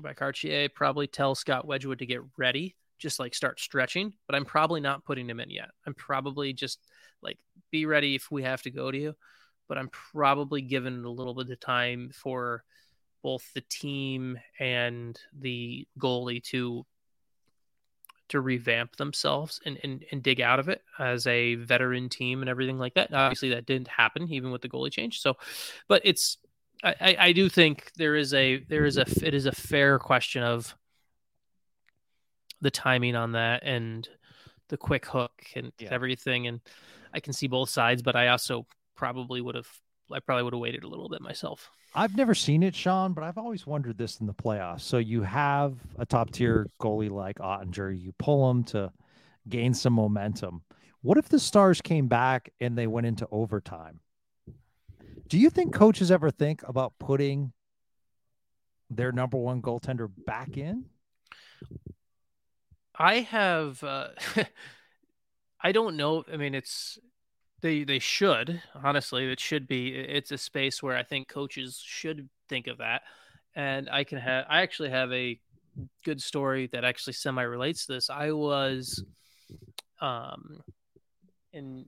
by 0.00 0.14
Cartier 0.14 0.68
probably 0.68 1.06
tell 1.06 1.34
Scott 1.36 1.66
Wedgewood 1.66 2.00
to 2.00 2.06
get 2.06 2.22
ready, 2.36 2.74
just 2.98 3.20
like 3.20 3.34
start 3.34 3.60
stretching. 3.60 4.14
But 4.26 4.34
I'm 4.34 4.44
probably 4.44 4.80
not 4.80 5.04
putting 5.04 5.30
him 5.30 5.38
in 5.38 5.50
yet. 5.50 5.70
I'm 5.86 5.94
probably 5.94 6.52
just 6.52 6.80
like 7.22 7.38
be 7.70 7.86
ready 7.86 8.14
if 8.14 8.30
we 8.30 8.42
have 8.42 8.62
to 8.62 8.70
go 8.70 8.90
to 8.90 8.98
you 8.98 9.14
but 9.68 9.78
I'm 9.78 9.88
probably 9.88 10.60
given 10.60 11.04
a 11.04 11.10
little 11.10 11.34
bit 11.34 11.50
of 11.50 11.58
time 11.60 12.10
for 12.12 12.62
both 13.22 13.52
the 13.54 13.62
team 13.62 14.38
and 14.58 15.18
the 15.38 15.86
goalie 15.98 16.42
to 16.44 16.84
to 18.28 18.40
revamp 18.40 18.96
themselves 18.96 19.60
and, 19.66 19.78
and, 19.82 20.04
and 20.10 20.22
dig 20.22 20.40
out 20.40 20.58
of 20.58 20.68
it 20.68 20.82
as 20.98 21.26
a 21.26 21.54
veteran 21.56 22.08
team 22.08 22.40
and 22.40 22.48
everything 22.48 22.78
like 22.78 22.94
that. 22.94 23.12
Obviously, 23.12 23.50
that 23.50 23.66
didn't 23.66 23.88
happen 23.88 24.26
even 24.32 24.50
with 24.50 24.62
the 24.62 24.68
goalie 24.68 24.90
change. 24.90 25.20
So, 25.20 25.36
but 25.88 26.02
it's 26.04 26.38
I, 26.82 27.16
I 27.18 27.32
do 27.32 27.48
think 27.48 27.92
there 27.96 28.16
is 28.16 28.34
a 28.34 28.58
there 28.68 28.84
is 28.84 28.96
a 28.96 29.06
it 29.22 29.34
is 29.34 29.46
a 29.46 29.52
fair 29.52 29.98
question 29.98 30.42
of 30.42 30.74
the 32.60 32.70
timing 32.70 33.16
on 33.16 33.32
that 33.32 33.62
and 33.64 34.08
the 34.68 34.76
quick 34.76 35.06
hook 35.06 35.32
and 35.54 35.72
yeah. 35.78 35.88
everything. 35.90 36.46
And 36.46 36.60
I 37.12 37.20
can 37.20 37.32
see 37.32 37.46
both 37.46 37.70
sides, 37.70 38.02
but 38.02 38.16
I 38.16 38.28
also 38.28 38.66
probably 38.96 39.40
would 39.40 39.54
have 39.54 39.68
I 40.10 40.20
probably 40.20 40.42
would 40.44 40.52
have 40.52 40.60
waited 40.60 40.84
a 40.84 40.88
little 40.88 41.08
bit 41.08 41.22
myself. 41.22 41.70
I've 41.94 42.16
never 42.16 42.34
seen 42.34 42.62
it, 42.62 42.74
Sean, 42.74 43.12
but 43.12 43.24
I've 43.24 43.38
always 43.38 43.66
wondered 43.66 43.98
this 43.98 44.20
in 44.20 44.26
the 44.26 44.34
playoffs. 44.34 44.80
So 44.80 44.98
you 44.98 45.22
have 45.22 45.76
a 45.98 46.06
top 46.06 46.30
tier 46.30 46.68
goalie 46.80 47.10
like 47.10 47.38
Oettinger, 47.38 47.98
you 47.98 48.12
pull 48.18 48.50
him 48.50 48.64
to 48.64 48.92
gain 49.48 49.74
some 49.74 49.92
momentum. 49.94 50.62
What 51.02 51.18
if 51.18 51.28
the 51.28 51.38
Stars 51.38 51.80
came 51.80 52.08
back 52.08 52.52
and 52.60 52.76
they 52.76 52.86
went 52.86 53.06
into 53.06 53.26
overtime? 53.30 54.00
Do 55.28 55.38
you 55.38 55.50
think 55.50 55.74
coaches 55.74 56.10
ever 56.10 56.30
think 56.30 56.62
about 56.66 56.94
putting 56.98 57.52
their 58.88 59.12
number 59.12 59.36
one 59.36 59.62
goaltender 59.62 60.08
back 60.26 60.56
in? 60.56 60.86
I 62.94 63.20
have. 63.20 63.82
Uh, 63.82 64.08
I 65.62 65.72
don't 65.72 65.96
know. 65.96 66.24
I 66.32 66.36
mean, 66.36 66.54
it's 66.54 66.98
they 67.60 67.84
they 67.84 67.98
should 67.98 68.60
honestly. 68.74 69.30
It 69.30 69.40
should 69.40 69.68
be. 69.68 69.94
It's 69.94 70.32
a 70.32 70.38
space 70.38 70.82
where 70.82 70.96
I 70.96 71.02
think 71.04 71.28
coaches 71.28 71.80
should 71.84 72.28
think 72.48 72.66
of 72.66 72.78
that. 72.78 73.02
And 73.54 73.88
I 73.90 74.04
can 74.04 74.18
have. 74.18 74.46
I 74.48 74.62
actually 74.62 74.90
have 74.90 75.12
a 75.12 75.38
good 76.04 76.20
story 76.20 76.68
that 76.72 76.84
actually 76.84 77.14
semi 77.14 77.42
relates 77.42 77.86
to 77.86 77.92
this. 77.92 78.10
I 78.10 78.32
was, 78.32 79.04
um, 80.00 80.60
in 81.52 81.86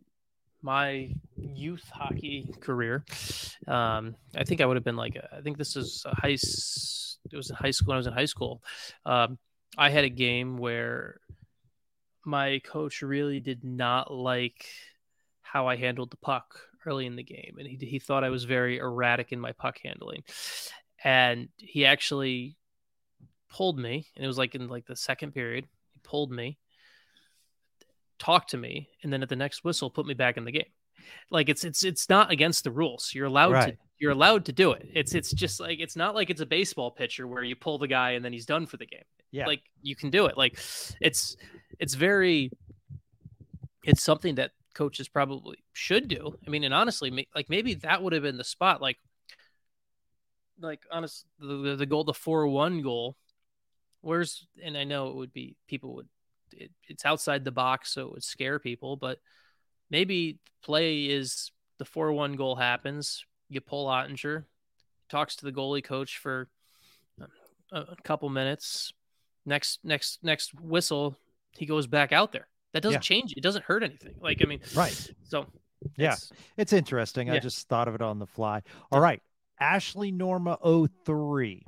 my 0.63 1.11
youth 1.37 1.85
hockey 1.93 2.55
career. 2.61 3.05
Um, 3.67 4.17
I 4.35 4.45
think 4.45 4.61
I 4.61 4.67
would 4.67 4.77
have 4.77 4.85
been 4.85 4.97
like, 4.97 5.17
I 5.33 5.41
think 5.41 5.59
this 5.59 5.77
is 5.77 6.05
a 6.07 6.15
high. 6.15 6.37
It 7.33 7.37
was 7.37 7.51
in 7.51 7.57
high 7.57 7.71
school. 7.71 7.89
When 7.89 7.97
I 7.97 7.99
was 7.99 8.07
in 8.07 8.13
high 8.13 8.25
school. 8.27 8.63
Um, 9.05 9.39
I 9.77 9.91
had 9.91 10.05
a 10.05 10.11
game 10.11 10.57
where 10.59 11.21
my 12.25 12.61
coach 12.61 13.03
really 13.03 13.41
did 13.41 13.65
not 13.65 14.13
like 14.13 14.67
how 15.43 15.69
I 15.69 15.77
handled 15.77 16.11
the 16.11 16.17
puck 16.17 16.59
early 16.87 17.07
in 17.07 17.17
the 17.17 17.23
game, 17.23 17.57
and 17.59 17.67
he 17.67 17.77
he 17.87 17.99
thought 17.99 18.25
I 18.25 18.31
was 18.31 18.45
very 18.45 18.79
erratic 18.79 19.33
in 19.33 19.41
my 19.41 19.53
puck 19.53 19.79
handling, 19.83 20.25
and 21.03 21.49
he 21.57 21.87
actually 21.87 22.57
pulled 23.51 23.79
me, 23.79 24.07
and 24.17 24.25
it 24.25 24.29
was 24.29 24.39
like 24.39 24.55
in 24.55 24.69
like 24.69 24.87
the 24.87 24.97
second 24.97 25.33
period, 25.33 25.67
he 25.93 26.01
pulled 26.03 26.31
me, 26.31 26.59
talked 28.19 28.51
to 28.51 28.57
me, 28.57 28.89
and 29.03 29.13
then 29.13 29.23
at 29.23 29.29
the 29.29 29.37
next 29.37 29.65
whistle, 29.65 29.91
put 29.91 30.07
me 30.07 30.15
back 30.15 30.37
in 30.37 30.45
the 30.45 30.53
game. 30.53 30.73
Like 31.31 31.49
it's 31.49 31.65
it's 31.65 31.85
it's 31.85 32.09
not 32.09 32.31
against 32.31 32.65
the 32.65 32.71
rules. 32.71 33.13
You're 33.15 33.27
allowed 33.27 33.53
right. 33.53 33.73
to 33.73 33.79
you're 33.99 34.13
allowed 34.13 34.47
to 34.47 34.53
do 34.53 34.73
it. 34.73 34.89
It's 34.95 35.15
it's 35.15 35.33
just 35.33 35.61
like 35.61 35.79
it's 35.81 35.97
not 35.97 36.15
like 36.15 36.31
it's 36.31 36.41
a 36.41 36.47
baseball 36.47 36.91
pitcher 36.91 37.27
where 37.27 37.43
you 37.43 37.57
pull 37.57 37.79
the 37.79 37.89
guy 37.89 38.13
and 38.13 38.25
then 38.25 38.33
he's 38.33 38.47
done 38.47 38.67
for 38.67 38.77
the 38.77 38.87
game. 38.87 39.05
Yeah. 39.31 39.47
Like 39.47 39.63
you 39.83 39.97
can 39.97 40.11
do 40.11 40.27
it. 40.27 40.37
Like 40.37 40.59
it's 41.01 41.37
it's 41.79 41.95
very 41.95 42.51
it's 43.85 44.03
something 44.03 44.37
that 44.37 44.53
coaches 44.75 45.09
probably 45.09 45.59
should 45.73 46.09
do. 46.09 46.37
I 46.47 46.51
mean, 46.51 46.65
and 46.65 46.75
honestly, 46.75 47.29
like 47.35 47.49
maybe 47.49 47.75
that 47.75 48.03
would 48.03 48.13
have 48.13 48.23
been 48.23 48.37
the 48.37 48.45
spot. 48.45 48.83
Like, 48.83 48.99
like 50.61 50.81
honest, 50.91 51.27
the 51.39 51.77
the 51.77 51.87
goal, 51.87 52.05
the 52.05 52.15
four 52.15 52.47
one 52.49 52.83
goal. 52.83 53.17
Where's 54.01 54.47
and 54.63 54.77
I 54.77 54.85
know 54.85 55.09
it 55.09 55.17
would 55.17 55.33
be 55.33 55.57
people 55.67 55.95
would 55.95 56.09
it, 56.53 56.71
it's 56.89 57.05
outside 57.05 57.45
the 57.45 57.53
box, 57.53 57.93
so 57.93 58.03
it 58.03 58.13
would 58.13 58.25
scare 58.25 58.59
people. 58.59 58.97
But 58.97 59.19
maybe 59.91 60.39
play 60.63 61.07
is 61.07 61.51
the 61.79 61.85
four 61.85 62.13
one 62.13 62.37
goal 62.37 62.57
happens. 62.57 63.25
You 63.49 63.61
pull 63.61 63.87
Oettinger, 63.87 64.45
talks 65.09 65.37
to 65.37 65.45
the 65.45 65.53
goalie 65.53 65.85
coach 65.85 66.19
for 66.19 66.49
um, 67.21 67.29
a, 67.73 67.81
a 67.81 67.97
couple 68.03 68.29
minutes. 68.29 68.93
Next 69.47 69.81
next 69.85 70.23
next 70.23 70.55
whistle, 70.61 71.17
he 71.57 71.67
goes 71.67 71.87
back 71.87 72.13
out 72.13 72.33
there 72.33 72.49
that 72.73 72.83
doesn't 72.83 72.97
Yeah. 72.99 73.01
change. 73.01 73.33
It 73.37 73.43
doesn't 73.43 73.65
hurt 73.65 73.83
anything. 73.83 74.15
Like 74.21 74.43
I 74.43 74.47
mean, 74.47 74.61
Right. 74.75 74.93
So 75.25 75.47
Yeah. 75.97 76.13
it's- 76.13 76.33
It's 76.57 76.73
interesting. 76.73 77.31
I 77.31 77.39
just 77.39 77.69
thought 77.69 77.89
of 77.89 77.95
it 77.95 78.03
on 78.03 78.19
the 78.19 78.27
fly. 78.27 78.63
All 78.91 79.01
right. 79.01 79.23
Ashley 79.61 80.11
Norma 80.11 80.59
03 80.63 81.65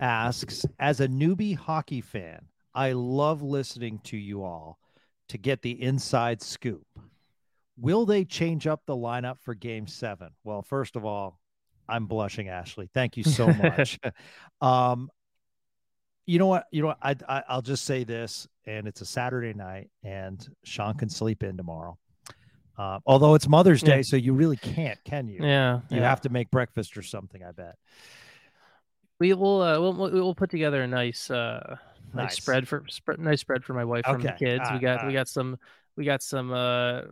asks 0.00 0.64
As 0.78 1.00
a 1.00 1.08
newbie 1.08 1.56
hockey 1.56 2.00
fan, 2.00 2.46
I 2.74 2.92
love 2.92 3.42
listening 3.42 3.98
to 4.04 4.16
you 4.16 4.42
all 4.44 4.78
to 5.28 5.38
get 5.38 5.62
the 5.62 5.82
inside 5.82 6.40
scoop. 6.42 6.86
Will 7.78 8.06
they 8.06 8.24
change 8.24 8.66
up 8.66 8.82
the 8.86 8.96
lineup 8.96 9.38
for 9.38 9.54
game 9.54 9.86
seven? 9.86 10.30
Well, 10.44 10.62
first 10.62 10.96
of 10.96 11.04
all, 11.04 11.38
I'm 11.88 12.06
blushing, 12.06 12.48
Ashley. 12.48 12.88
Thank 12.94 13.16
you 13.16 13.22
so 13.24 13.46
much. 13.52 13.98
um, 14.60 15.10
you 16.26 16.38
know 16.38 16.46
what? 16.46 16.66
You 16.70 16.82
know 16.82 16.88
what? 16.88 16.98
I, 17.02 17.14
I 17.28 17.42
I'll 17.48 17.62
just 17.62 17.84
say 17.84 18.04
this, 18.04 18.46
and 18.66 18.86
it's 18.86 19.00
a 19.00 19.06
Saturday 19.06 19.54
night, 19.54 19.90
and 20.02 20.46
Sean 20.64 20.94
can 20.96 21.08
sleep 21.08 21.42
in 21.42 21.56
tomorrow. 21.56 21.96
Uh, 22.78 22.98
although 23.06 23.34
it's 23.34 23.48
Mother's 23.48 23.82
Yeah. 23.82 23.96
Day, 23.96 24.02
so 24.02 24.16
you 24.16 24.34
really 24.34 24.56
can't, 24.58 24.98
can 25.04 25.28
you? 25.28 25.42
yeah, 25.42 25.80
You 25.88 25.98
yeah. 26.00 26.08
have 26.08 26.20
to 26.22 26.28
make 26.28 26.50
breakfast 26.50 26.96
or 26.98 27.02
something. 27.02 27.42
I 27.42 27.52
bet. 27.52 27.76
we 29.18 29.32
will 29.32 29.62
uh, 29.62 29.80
we'll 29.80 29.94
we'll 29.94 30.34
put 30.34 30.50
together 30.50 30.82
a 30.82 30.86
nice 30.86 31.30
uh 31.30 31.76
nice, 32.12 32.24
Nice. 32.32 32.36
spread 32.36 32.68
for 32.68 32.84
spread 32.88 33.18
nice 33.18 33.40
spread 33.40 33.64
for 33.64 33.72
my 33.72 33.84
wife 33.84 34.04
from 34.04 34.20
the 34.22 34.28
Okay. 34.34 34.44
kids. 34.58 34.64
we 34.72 34.78
got 34.78 35.06
we 35.06 35.12
got 35.14 35.28
some 35.28 35.56
we 35.96 36.04
got 36.04 36.22
some 36.22 36.52
uh 36.52 37.02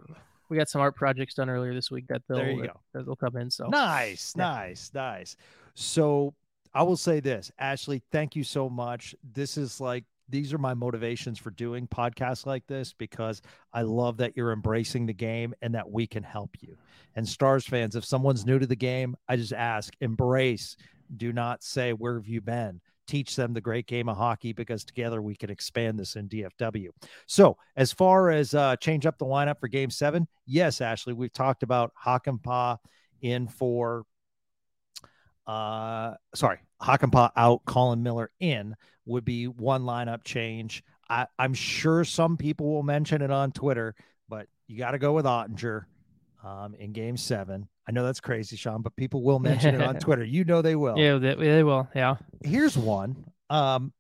we 0.50 0.59
got 0.59 0.68
some 0.68 0.83
art 0.83 0.94
projects 0.96 1.35
done 1.35 1.48
earlier 1.48 1.72
this 1.72 1.90
week 1.90 2.07
that 2.09 2.20
they'll 2.29 2.37
There 2.38 2.50
you 2.50 2.61
that, 2.62 2.66
go. 2.74 2.81
that 2.92 3.07
they'll 3.07 3.16
come 3.16 3.37
in. 3.37 3.50
So 3.50 3.68
Nice, 3.68 4.35
Yeah. 4.37 4.44
nice, 4.44 4.90
nice. 4.92 5.37
So 5.74 6.35
I 6.75 6.83
will 6.83 6.97
say 6.97 7.21
this, 7.21 7.53
Ashley, 7.59 8.03
thank 8.11 8.35
you 8.35 8.43
so 8.43 8.69
much. 8.69 9.15
This 9.33 9.57
is 9.57 9.81
like 9.81 10.05
these 10.29 10.53
are 10.53 10.59
my 10.59 10.75
motivations 10.75 11.39
for 11.39 11.51
doing 11.51 11.87
podcasts 11.87 12.47
like 12.47 12.67
this 12.67 12.93
because 12.93 13.43
I 13.73 13.83
love 13.83 14.17
that 14.17 14.37
you're 14.37 14.53
embracing 14.53 15.07
the 15.07 15.13
game 15.13 15.55
and 15.63 15.75
that 15.75 15.91
we 15.91 16.07
can 16.07 16.23
help 16.23 16.51
you. 16.61 16.77
And 17.15 17.29
Stars 17.29 17.67
fans, 17.67 17.95
if 17.95 18.05
someone's 18.05 18.47
new 18.47 18.59
to 18.59 18.67
the 18.67 18.75
game, 18.75 19.17
I 19.29 19.37
just 19.37 19.53
ask, 19.53 19.95
embrace. 20.01 20.77
Do 21.17 21.33
not 21.33 21.63
say, 21.63 21.93
Where 21.93 22.15
have 22.17 22.27
you 22.27 22.41
been? 22.41 22.81
Teach 23.07 23.37
them 23.37 23.53
the 23.53 23.61
great 23.61 23.87
game 23.87 24.09
of 24.09 24.17
hockey 24.17 24.55
because 24.55 24.83
together 24.83 25.21
we 25.21 25.37
can 25.37 25.51
expand 25.51 25.99
this 25.99 26.17
in 26.17 26.29
DFW. 26.29 26.89
So, 27.27 27.59
as 27.77 27.93
far 27.93 28.31
as 28.31 28.55
uh, 28.55 28.77
change 28.77 29.05
up 29.05 29.19
the 29.19 29.27
lineup 29.27 29.61
for 29.61 29.69
game 29.69 29.91
seven, 29.91 30.27
yes, 30.47 30.81
Ashley, 30.81 31.13
we've 31.13 31.33
talked 31.33 31.63
about 31.63 31.93
Hakanpaa 32.03 32.79
in 33.21 33.47
for 33.47 34.07
uh 35.47 36.15
sorry 36.35 36.59
Hakanpaa 36.83 37.31
out 37.37 37.63
Colin 37.67 38.03
Miller 38.03 38.31
in 38.41 38.75
would 39.07 39.25
be 39.25 39.47
one 39.47 39.83
lineup 39.83 40.25
change 40.25 40.83
I, 41.09 41.27
I'm 41.39 41.55
sure 41.55 42.05
some 42.05 42.37
people 42.37 42.73
will 42.73 42.83
mention 42.83 43.21
it 43.23 43.31
on 43.31 43.53
Twitter 43.53 43.95
but 44.29 44.47
you 44.67 44.79
got 44.79 44.93
to 44.93 44.99
go 44.99 45.13
with 45.13 45.27
Oettinger 45.27 45.85
um 46.43 46.75
in 46.75 46.93
game 46.93 47.17
seven 47.17 47.69
I 47.87 47.93
know 47.93 48.05
that's 48.05 48.21
crazy 48.21 48.57
Sean 48.57 48.81
but 48.81 48.97
people 48.97 49.23
will 49.23 49.39
mention 49.39 49.75
it 49.75 49.83
on 49.83 49.97
Twitter 50.01 50.25
you 50.25 50.45
know 50.45 50.63
they 50.63 50.77
will 50.77 50.99
yeah, 50.99 51.19
they, 51.19 51.35
they 51.35 51.63
will. 51.63 51.89
Yeah, 51.95 52.17
here's 52.43 52.77
one. 52.77 53.25
Um, 53.51 53.93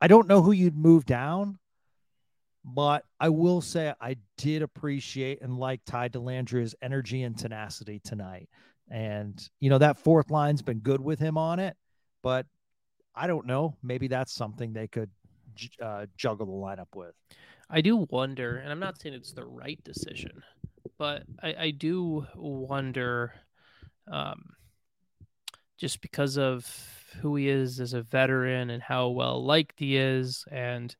I 0.00 0.06
don't 0.06 0.28
know 0.28 0.42
who 0.42 0.52
you'd 0.52 0.76
move 0.76 1.06
down, 1.06 1.58
but 2.64 3.04
I 3.18 3.30
will 3.30 3.60
say 3.60 3.92
I 4.00 4.16
did 4.36 4.62
appreciate 4.62 5.40
and 5.42 5.58
like 5.58 5.80
Ty 5.84 6.10
Dellandrea's 6.10 6.74
energy 6.82 7.22
and 7.22 7.36
tenacity 7.36 8.00
tonight. 8.04 8.48
And 8.90 9.38
you 9.60 9.70
know 9.70 9.78
that 9.78 9.98
fourth 9.98 10.30
line's 10.30 10.62
been 10.62 10.78
good 10.78 11.00
with 11.00 11.18
him 11.18 11.36
on 11.36 11.58
it, 11.58 11.76
but 12.22 12.46
I 13.14 13.26
don't 13.26 13.46
know. 13.46 13.74
Maybe 13.82 14.08
that's 14.08 14.32
something 14.32 14.72
they 14.72 14.88
could 14.88 15.10
uh, 15.82 16.06
juggle 16.16 16.46
the 16.46 16.52
lineup 16.52 16.94
with. 16.94 17.14
I 17.70 17.80
do 17.80 18.06
wonder, 18.10 18.56
and 18.56 18.72
I'm 18.72 18.80
not 18.80 18.98
saying 18.98 19.14
it's 19.14 19.32
the 19.32 19.44
right 19.44 19.82
decision, 19.84 20.42
but 20.98 21.24
I, 21.42 21.54
I 21.58 21.70
do 21.70 22.26
wonder, 22.34 23.34
um, 24.10 24.42
just 25.76 26.00
because 26.00 26.38
of 26.38 26.66
who 27.20 27.36
he 27.36 27.48
is 27.48 27.80
as 27.80 27.92
a 27.92 28.02
veteran 28.02 28.70
and 28.70 28.82
how 28.82 29.08
well 29.08 29.44
liked 29.44 29.78
he 29.78 29.96
is, 29.96 30.44
and 30.50 30.94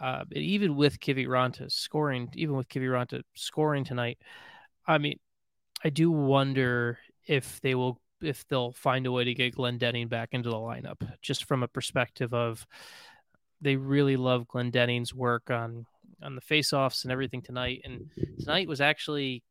uh, 0.00 0.24
and 0.30 0.44
even 0.44 0.76
with 0.76 1.00
Kiviranta 1.00 1.70
scoring, 1.70 2.30
even 2.34 2.56
with 2.56 2.68
Kiviranta 2.68 3.22
scoring 3.34 3.84
tonight, 3.84 4.18
I 4.86 4.98
mean, 4.98 5.18
I 5.84 5.90
do 5.90 6.10
wonder 6.10 6.98
if 7.28 7.60
they 7.60 7.74
will 7.74 8.00
if 8.20 8.46
they'll 8.48 8.72
find 8.72 9.06
a 9.06 9.12
way 9.12 9.24
to 9.24 9.34
get 9.34 9.54
Glendening 9.54 10.08
back 10.08 10.30
into 10.32 10.50
the 10.50 10.56
lineup, 10.56 10.96
just 11.22 11.44
from 11.44 11.62
a 11.62 11.68
perspective 11.68 12.34
of 12.34 12.66
they 13.60 13.76
really 13.76 14.16
love 14.16 14.48
Glendening's 14.48 15.14
work 15.14 15.50
on 15.50 15.86
on 16.22 16.34
the 16.34 16.40
face-offs 16.40 17.04
and 17.04 17.12
everything 17.12 17.42
tonight. 17.42 17.82
And 17.84 18.10
tonight 18.40 18.66
was 18.66 18.80
actually 18.80 19.44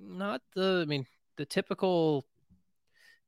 not 0.00 0.40
the 0.54 0.80
I 0.82 0.86
mean 0.86 1.06
the 1.36 1.44
typical 1.44 2.24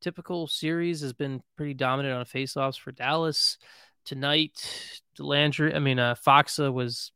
typical 0.00 0.46
series 0.46 1.02
has 1.02 1.12
been 1.12 1.42
pretty 1.56 1.74
dominant 1.74 2.14
on 2.14 2.24
face-offs 2.24 2.78
for 2.78 2.92
Dallas. 2.92 3.58
Tonight, 4.06 5.02
Dellandrea, 5.18 5.74
I 5.74 5.78
mean 5.78 5.98
uh 5.98 6.14
Faksa 6.14 6.72
was 6.72 7.12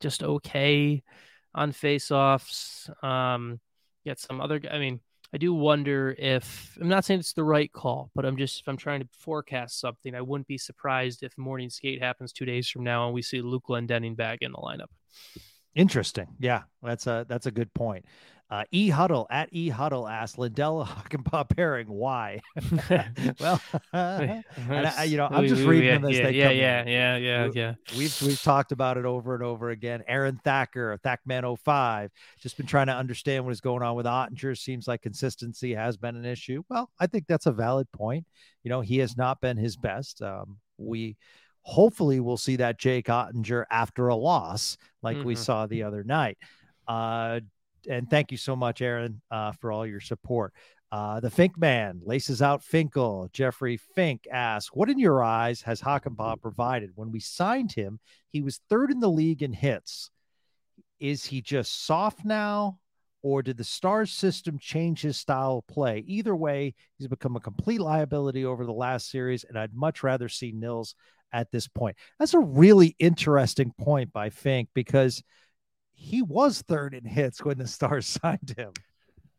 just 0.00 0.22
okay 0.22 1.02
on 1.54 1.72
face-offs. 1.72 2.90
Um 3.02 3.60
yet 4.04 4.18
some 4.18 4.40
other 4.40 4.60
I 4.70 4.78
mean 4.78 5.00
I 5.32 5.36
do 5.36 5.52
wonder 5.52 6.14
if 6.18 6.76
I'm 6.80 6.88
not 6.88 7.04
saying 7.04 7.20
it's 7.20 7.34
the 7.34 7.44
right 7.44 7.70
call, 7.72 8.10
but 8.14 8.24
I'm 8.24 8.36
just 8.36 8.60
if 8.60 8.68
I'm 8.68 8.78
trying 8.78 9.00
to 9.00 9.08
forecast 9.12 9.78
something, 9.78 10.14
I 10.14 10.22
wouldn't 10.22 10.48
be 10.48 10.58
surprised 10.58 11.22
if 11.22 11.36
morning 11.36 11.68
skate 11.68 12.02
happens 12.02 12.32
two 12.32 12.46
days 12.46 12.68
from 12.68 12.82
now 12.82 13.06
and 13.06 13.14
we 13.14 13.22
see 13.22 13.42
Luke 13.42 13.64
Glendening 13.68 14.16
back 14.16 14.38
in 14.40 14.52
the 14.52 14.58
lineup. 14.58 14.88
Interesting. 15.74 16.28
Yeah, 16.40 16.62
that's 16.82 17.06
a 17.06 17.26
that's 17.28 17.46
a 17.46 17.50
good 17.50 17.72
point. 17.74 18.06
Uh, 18.50 18.64
e 18.72 18.88
Huddle 18.88 19.26
at 19.30 19.50
E 19.52 19.68
Huddle 19.68 20.08
asked 20.08 20.38
Lindell 20.38 20.82
Hakanpää 20.88 21.44
pairing 21.54 21.86
why. 21.88 22.40
well, 23.40 23.60
and 23.92 24.42
I, 24.70 25.04
you 25.04 25.18
know, 25.18 25.28
I'm 25.30 25.46
just 25.46 25.62
reading 25.66 25.88
yeah, 25.88 25.94
them 25.98 26.04
as 26.06 26.16
yeah, 26.16 26.22
they 26.24 26.30
yeah, 26.32 26.48
come 26.48 26.56
yeah, 26.56 26.84
yeah, 26.86 27.16
yeah, 27.16 27.46
We- 27.46 27.52
yeah. 27.54 27.74
We've 27.98 28.22
we've 28.22 28.42
talked 28.42 28.72
about 28.72 28.96
it 28.96 29.04
over 29.04 29.34
and 29.34 29.44
over 29.44 29.68
again. 29.68 30.02
Aaron 30.08 30.40
Thacker, 30.42 30.98
Thackman05, 31.04 32.08
just 32.40 32.56
been 32.56 32.64
trying 32.66 32.86
to 32.86 32.94
understand 32.94 33.44
what 33.44 33.50
is 33.52 33.60
going 33.60 33.82
on 33.82 33.94
with 33.96 34.06
Oettinger. 34.06 34.56
Seems 34.56 34.88
like 34.88 35.02
consistency 35.02 35.74
has 35.74 35.98
been 35.98 36.16
an 36.16 36.24
issue. 36.24 36.62
Well, 36.70 36.90
I 36.98 37.06
think 37.06 37.26
that's 37.26 37.46
a 37.46 37.52
valid 37.52 37.90
point. 37.92 38.24
You 38.62 38.70
know, 38.70 38.80
he 38.80 38.96
has 38.98 39.14
not 39.16 39.42
been 39.42 39.58
his 39.58 39.76
best. 39.76 40.22
Um, 40.22 40.56
we 40.78 41.16
hopefully 41.62 42.18
will 42.20 42.38
see 42.38 42.56
that 42.56 42.78
Jake 42.78 43.08
Oettinger 43.08 43.64
after 43.70 44.08
a 44.08 44.16
loss, 44.16 44.78
like 45.02 45.22
we 45.22 45.34
Mhm. 45.34 45.38
saw 45.38 45.66
the 45.66 45.82
other 45.82 46.02
night. 46.02 46.38
Uh, 46.86 47.40
and 47.88 48.08
thank 48.08 48.32
you 48.32 48.38
so 48.38 48.56
much, 48.56 48.82
Aaron, 48.82 49.20
uh, 49.30 49.52
for 49.52 49.72
all 49.72 49.86
your 49.86 50.00
support. 50.00 50.52
Uh, 50.90 51.20
the 51.20 51.30
Fink 51.30 51.58
man 51.58 52.00
laces 52.02 52.40
out 52.40 52.62
Finkel. 52.62 53.28
Jeffrey 53.32 53.76
Fink 53.76 54.26
asks, 54.32 54.74
What 54.74 54.88
in 54.88 54.98
your 54.98 55.22
eyes 55.22 55.62
has 55.62 55.80
Hakanpää 55.80 56.40
provided? 56.40 56.92
When 56.94 57.12
we 57.12 57.20
signed 57.20 57.72
him, 57.72 58.00
he 58.30 58.40
was 58.40 58.60
third 58.70 58.90
in 58.90 59.00
the 59.00 59.10
league 59.10 59.42
in 59.42 59.52
hits. 59.52 60.10
Is 60.98 61.24
he 61.24 61.42
just 61.42 61.84
soft 61.84 62.24
now, 62.24 62.78
or 63.22 63.42
did 63.42 63.58
the 63.58 63.64
Stars 63.64 64.10
system 64.12 64.58
change 64.58 65.02
his 65.02 65.18
style 65.18 65.58
of 65.58 65.66
play? 65.66 66.02
Either 66.06 66.34
way, 66.34 66.74
he's 66.96 67.06
become 67.06 67.36
a 67.36 67.40
complete 67.40 67.80
liability 67.80 68.44
over 68.44 68.64
the 68.64 68.72
last 68.72 69.10
series, 69.10 69.44
and 69.44 69.58
I'd 69.58 69.74
much 69.74 70.02
rather 70.02 70.28
see 70.28 70.52
Nils 70.52 70.94
at 71.32 71.50
this 71.50 71.68
point. 71.68 71.96
That's 72.18 72.34
a 72.34 72.40
really 72.40 72.96
interesting 72.98 73.72
point 73.78 74.12
by 74.12 74.30
Fink 74.30 74.70
because 74.74 75.22
he 75.98 76.22
was 76.22 76.62
third 76.62 76.94
in 76.94 77.04
hits 77.04 77.44
when 77.44 77.58
the 77.58 77.66
Stars 77.66 78.06
signed 78.22 78.54
him. 78.56 78.72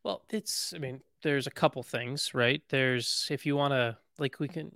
Well, 0.04 0.24
it's, 0.30 0.74
I 0.76 0.80
mean, 0.80 1.02
there's 1.24 1.48
a 1.48 1.52
couple 1.52 1.82
things, 1.84 2.34
right? 2.34 2.62
There's, 2.70 3.28
if 3.32 3.46
you 3.46 3.56
want 3.56 3.72
to, 3.72 3.98
like, 4.18 4.40
we 4.40 4.48
can, 4.48 4.72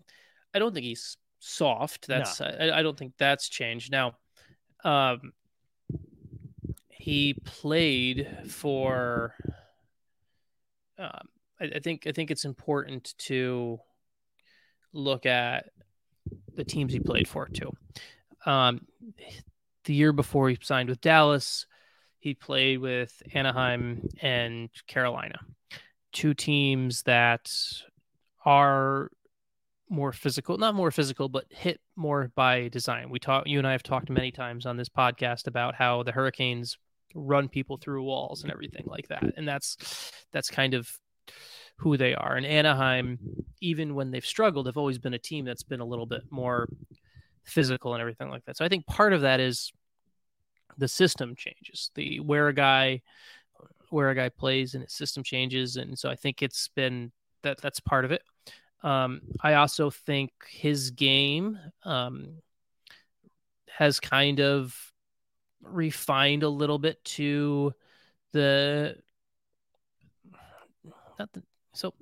I 0.53 0.59
don't 0.59 0.73
think 0.73 0.85
he's 0.85 1.17
soft. 1.39 2.07
No. 2.07 2.17
That's, 2.17 2.39
I, 2.39 2.71
I 2.73 2.81
don't 2.81 2.97
think 2.97 3.13
that's 3.17 3.49
changed. 3.49 3.91
Now, 3.91 4.15
um, 4.83 5.33
he 6.89 7.35
played 7.43 8.27
for, 8.49 9.35
um, 10.97 11.27
I, 11.59 11.65
I 11.75 11.79
think 11.79 12.07
I 12.07 12.11
think 12.11 12.31
it's 12.31 12.45
important 12.45 13.13
to 13.19 13.79
look 14.93 15.25
at 15.25 15.69
the 16.55 16.63
teams 16.63 16.93
he 16.93 16.99
played 16.99 17.27
for 17.27 17.47
too. 17.47 17.71
Um, 18.45 18.87
the 19.85 19.93
year 19.93 20.13
before 20.13 20.49
he 20.49 20.57
signed 20.61 20.89
with 20.89 21.01
Dallas, 21.01 21.65
he 22.23 22.33
played 22.33 22.79
with 22.79 23.21
Anaheim 23.33 24.07
and 24.21 24.69
Carolina, 24.87 25.37
two 26.13 26.33
teams 26.33 27.03
that 27.03 27.51
are 28.45 29.11
more 29.89 30.13
physical, 30.13 30.57
not 30.57 30.73
more 30.73 30.89
physical, 30.89 31.27
but 31.27 31.43
hit 31.49 31.81
more 31.97 32.31
by 32.33 32.69
design. 32.69 33.09
We 33.09 33.19
talk, 33.19 33.45
you 33.45 33.57
and 33.57 33.67
I 33.67 33.73
have 33.73 33.83
talked 33.83 34.09
many 34.09 34.31
times 34.31 34.65
on 34.65 34.77
this 34.77 34.87
podcast 34.87 35.47
about 35.47 35.75
how 35.75 36.03
the 36.03 36.13
Hurricanes 36.13 36.77
run 37.13 37.49
people 37.49 37.75
through 37.75 38.03
walls 38.03 38.41
and 38.41 38.53
everything 38.53 38.85
like 38.85 39.09
that, 39.09 39.25
and 39.35 39.45
that's 39.45 40.13
that's 40.31 40.49
kind 40.49 40.75
of 40.75 40.89
who 41.75 41.97
they 41.97 42.15
are. 42.15 42.37
And 42.37 42.45
Anaheim, 42.45 43.19
even 43.59 43.95
when 43.95 44.11
they've 44.11 44.25
struggled, 44.25 44.67
have 44.67 44.77
always 44.77 44.97
been 44.97 45.13
a 45.13 45.19
team 45.19 45.43
that's 45.43 45.63
been 45.63 45.81
a 45.81 45.85
little 45.85 46.05
bit 46.05 46.21
more 46.29 46.69
physical 47.43 47.93
and 47.93 47.99
everything 47.99 48.29
like 48.29 48.45
that. 48.45 48.55
So 48.55 48.63
I 48.63 48.69
think 48.69 48.85
part 48.85 49.11
of 49.11 49.21
that 49.21 49.41
is 49.41 49.73
the 50.77 50.87
system 50.87 51.35
changes, 51.35 51.91
the 51.95 52.19
where 52.19 52.47
a 52.47 52.53
guy 52.53 53.01
where 53.89 54.09
a 54.09 54.15
guy 54.15 54.29
plays 54.29 54.73
and 54.73 54.83
his 54.83 54.93
system 54.93 55.23
changes, 55.23 55.77
and 55.77 55.97
so 55.97 56.09
I 56.09 56.15
think 56.15 56.41
it's 56.41 56.67
been 56.69 57.11
that 57.43 57.61
that's 57.61 57.79
part 57.79 58.05
of 58.05 58.11
it. 58.11 58.23
Um, 58.81 59.21
I 59.41 59.53
also 59.53 59.89
think 59.89 60.31
his 60.49 60.91
game 60.91 61.57
um, 61.83 62.41
has 63.69 63.99
kind 63.99 64.41
of 64.41 64.75
refined 65.61 66.43
a 66.43 66.49
little 66.49 66.79
bit 66.79 67.03
to 67.05 67.73
the 68.33 68.95
not 71.17 71.31
the 71.33 71.43
so 71.73 71.93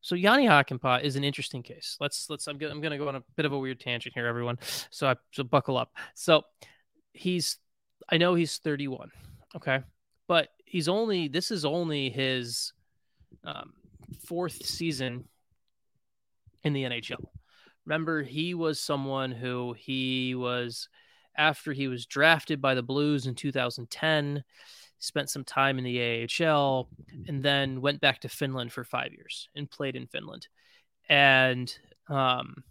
so 0.00 0.14
Jani 0.14 0.46
Hakanpää 0.46 1.02
is 1.02 1.16
an 1.16 1.24
interesting 1.24 1.62
case. 1.62 1.96
Let's 2.00 2.30
let's 2.30 2.46
I'm 2.46 2.58
I'm 2.62 2.80
gonna 2.80 2.98
go 2.98 3.08
on 3.08 3.16
a 3.16 3.22
bit 3.36 3.46
of 3.46 3.52
a 3.52 3.58
weird 3.58 3.80
tangent 3.80 4.14
here, 4.14 4.26
everyone. 4.26 4.58
So 4.90 5.08
I 5.08 5.16
so 5.32 5.44
buckle 5.44 5.76
up. 5.76 5.92
So 6.14 6.42
he's 7.18 7.58
I 8.08 8.16
know 8.16 8.34
he's 8.34 8.58
31, 8.58 9.10
okay, 9.56 9.80
but 10.26 10.48
he's 10.64 10.88
only 10.88 11.28
this 11.28 11.50
is 11.50 11.64
only 11.64 12.10
his 12.10 12.72
um, 13.44 13.72
fourth 14.26 14.64
season 14.64 15.24
in 16.64 16.72
the 16.72 16.84
NHL. 16.84 17.24
Remember, 17.84 18.22
he 18.22 18.54
was 18.54 18.80
someone 18.80 19.32
who 19.32 19.74
he 19.78 20.34
was 20.34 20.88
after 21.36 21.72
he 21.72 21.88
was 21.88 22.06
drafted 22.06 22.60
by 22.60 22.74
the 22.74 22.82
Blues 22.82 23.26
in 23.26 23.34
2010, 23.34 24.42
spent 24.98 25.30
some 25.30 25.44
time 25.44 25.78
in 25.78 25.84
the 25.84 26.28
AHL, 26.40 26.88
and 27.28 27.42
then 27.42 27.80
went 27.80 28.00
back 28.00 28.20
to 28.20 28.28
Finland 28.28 28.72
for 28.72 28.84
five 28.84 29.12
years 29.12 29.48
and 29.54 29.70
played 29.70 29.96
in 29.96 30.06
Finland. 30.06 30.48
And 31.08 31.72
um, 32.08 32.62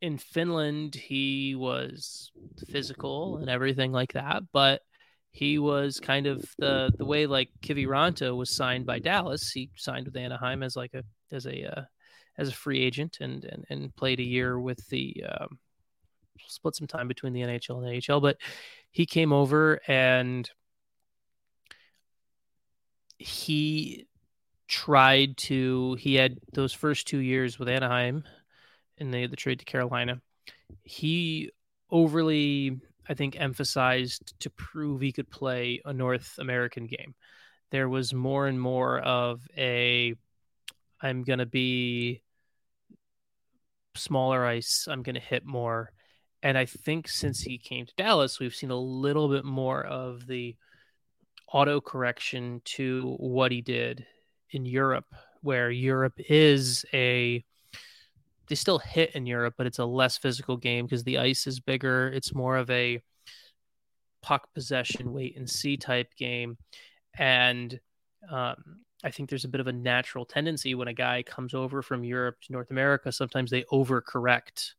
in 0.00 0.18
Finland, 0.18 0.94
he 0.94 1.54
was 1.54 2.32
physical 2.68 3.38
and 3.38 3.50
everything 3.50 3.92
like 3.92 4.14
that, 4.14 4.42
but 4.52 4.80
he 5.32 5.58
was 5.58 6.00
kind 6.00 6.26
of 6.26 6.44
the 6.58 6.92
the 6.96 7.04
way 7.04 7.26
like 7.26 7.50
Kiviranta 7.62 8.36
was 8.36 8.54
signed 8.54 8.86
by 8.86 8.98
Dallas. 8.98 9.50
He 9.50 9.70
signed 9.76 10.06
with 10.06 10.16
Anaheim 10.16 10.62
as 10.62 10.74
like 10.74 10.94
a 10.94 11.04
as 11.30 11.46
a 11.46 11.64
uh, 11.64 11.82
as 12.38 12.48
a 12.48 12.52
free 12.52 12.80
agent 12.80 13.18
and 13.20 13.44
and, 13.44 13.64
and 13.68 13.94
played 13.96 14.20
a 14.20 14.24
year 14.24 14.58
with 14.58 14.86
the 14.88 15.24
um, 15.28 15.58
split 16.46 16.74
some 16.74 16.88
time 16.88 17.06
between 17.06 17.32
the 17.32 17.42
NHL 17.42 17.84
and 17.84 17.86
the 17.86 18.12
AHL. 18.12 18.20
But 18.20 18.38
he 18.90 19.06
came 19.06 19.32
over 19.32 19.80
and 19.86 20.50
he 23.18 24.06
tried 24.66 25.36
to. 25.36 25.96
He 26.00 26.14
had 26.14 26.38
those 26.54 26.72
first 26.72 27.06
two 27.06 27.18
years 27.18 27.58
with 27.58 27.68
Anaheim 27.68 28.24
in 29.00 29.10
the 29.10 29.26
the 29.26 29.36
trade 29.36 29.58
to 29.58 29.64
Carolina. 29.64 30.20
He 30.84 31.50
overly, 31.90 32.78
I 33.08 33.14
think, 33.14 33.40
emphasized 33.40 34.34
to 34.40 34.50
prove 34.50 35.00
he 35.00 35.12
could 35.12 35.30
play 35.30 35.80
a 35.84 35.92
North 35.92 36.36
American 36.38 36.86
game. 36.86 37.14
There 37.70 37.88
was 37.88 38.14
more 38.14 38.46
and 38.46 38.60
more 38.60 39.00
of 39.00 39.40
a 39.56 40.14
I'm 41.00 41.22
going 41.24 41.38
to 41.38 41.46
be 41.46 42.22
smaller 43.96 44.44
ice. 44.44 44.86
I'm 44.88 45.02
going 45.02 45.14
to 45.14 45.20
hit 45.20 45.44
more. 45.44 45.92
And 46.42 46.56
I 46.56 46.64
think 46.64 47.08
since 47.08 47.40
he 47.40 47.58
came 47.58 47.86
to 47.86 47.92
Dallas, 47.96 48.38
we've 48.38 48.54
seen 48.54 48.70
a 48.70 48.78
little 48.78 49.28
bit 49.28 49.44
more 49.44 49.84
of 49.84 50.26
the 50.26 50.56
auto 51.52 51.80
correction 51.80 52.62
to 52.64 53.16
what 53.18 53.52
he 53.52 53.60
did 53.60 54.06
in 54.50 54.64
Europe, 54.64 55.06
where 55.42 55.70
Europe 55.70 56.14
is 56.28 56.84
a 56.92 57.44
they 58.50 58.56
still 58.56 58.80
hit 58.80 59.12
in 59.14 59.26
Europe, 59.26 59.54
but 59.56 59.68
it's 59.68 59.78
a 59.78 59.84
less 59.84 60.18
physical 60.18 60.56
game 60.56 60.84
because 60.84 61.04
the 61.04 61.18
ice 61.18 61.46
is 61.46 61.60
bigger. 61.60 62.08
It's 62.08 62.34
more 62.34 62.56
of 62.56 62.68
a 62.68 63.00
puck 64.22 64.52
possession, 64.52 65.12
wait 65.12 65.36
and 65.36 65.48
see 65.48 65.76
type 65.76 66.12
game. 66.16 66.58
And 67.16 67.78
um, 68.28 68.80
I 69.04 69.12
think 69.12 69.30
there's 69.30 69.44
a 69.44 69.48
bit 69.48 69.60
of 69.60 69.68
a 69.68 69.72
natural 69.72 70.24
tendency 70.24 70.74
when 70.74 70.88
a 70.88 70.92
guy 70.92 71.22
comes 71.22 71.54
over 71.54 71.80
from 71.80 72.02
Europe 72.02 72.38
to 72.42 72.52
North 72.52 72.72
America. 72.72 73.12
Sometimes 73.12 73.52
they 73.52 73.62
overcorrect 73.72 74.72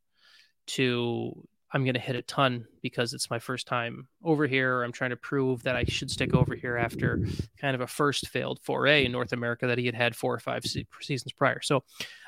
to 0.67 1.47
I'm 1.73 1.86
going 1.86 1.93
to 1.93 2.01
hit 2.01 2.17
a 2.17 2.21
ton 2.23 2.65
because 2.81 3.13
it's 3.13 3.29
my 3.29 3.39
first 3.39 3.65
time 3.65 4.10
over 4.21 4.45
here. 4.45 4.84
I'm 4.84 4.91
trying 4.91 5.12
to 5.12 5.15
prove 5.15 5.63
that 5.63 5.77
I 5.77 5.86
should 5.86 6.12
stick 6.12 6.34
over 6.34 6.53
here 6.53 6.75
after 6.75 7.25
kind 7.57 7.75
of 7.75 7.79
a 7.79 7.88
first 7.88 8.27
failed 8.27 8.60
foray 8.62 9.05
in 9.05 9.13
North 9.13 9.31
America 9.31 9.67
that 9.67 9.77
he 9.77 9.86
had 9.86 9.95
had 9.95 10.13
four 10.13 10.34
or 10.34 10.39
five 10.39 10.65
se- 10.65 10.88
seasons 10.99 11.31
prior. 11.31 11.62
So 11.62 11.86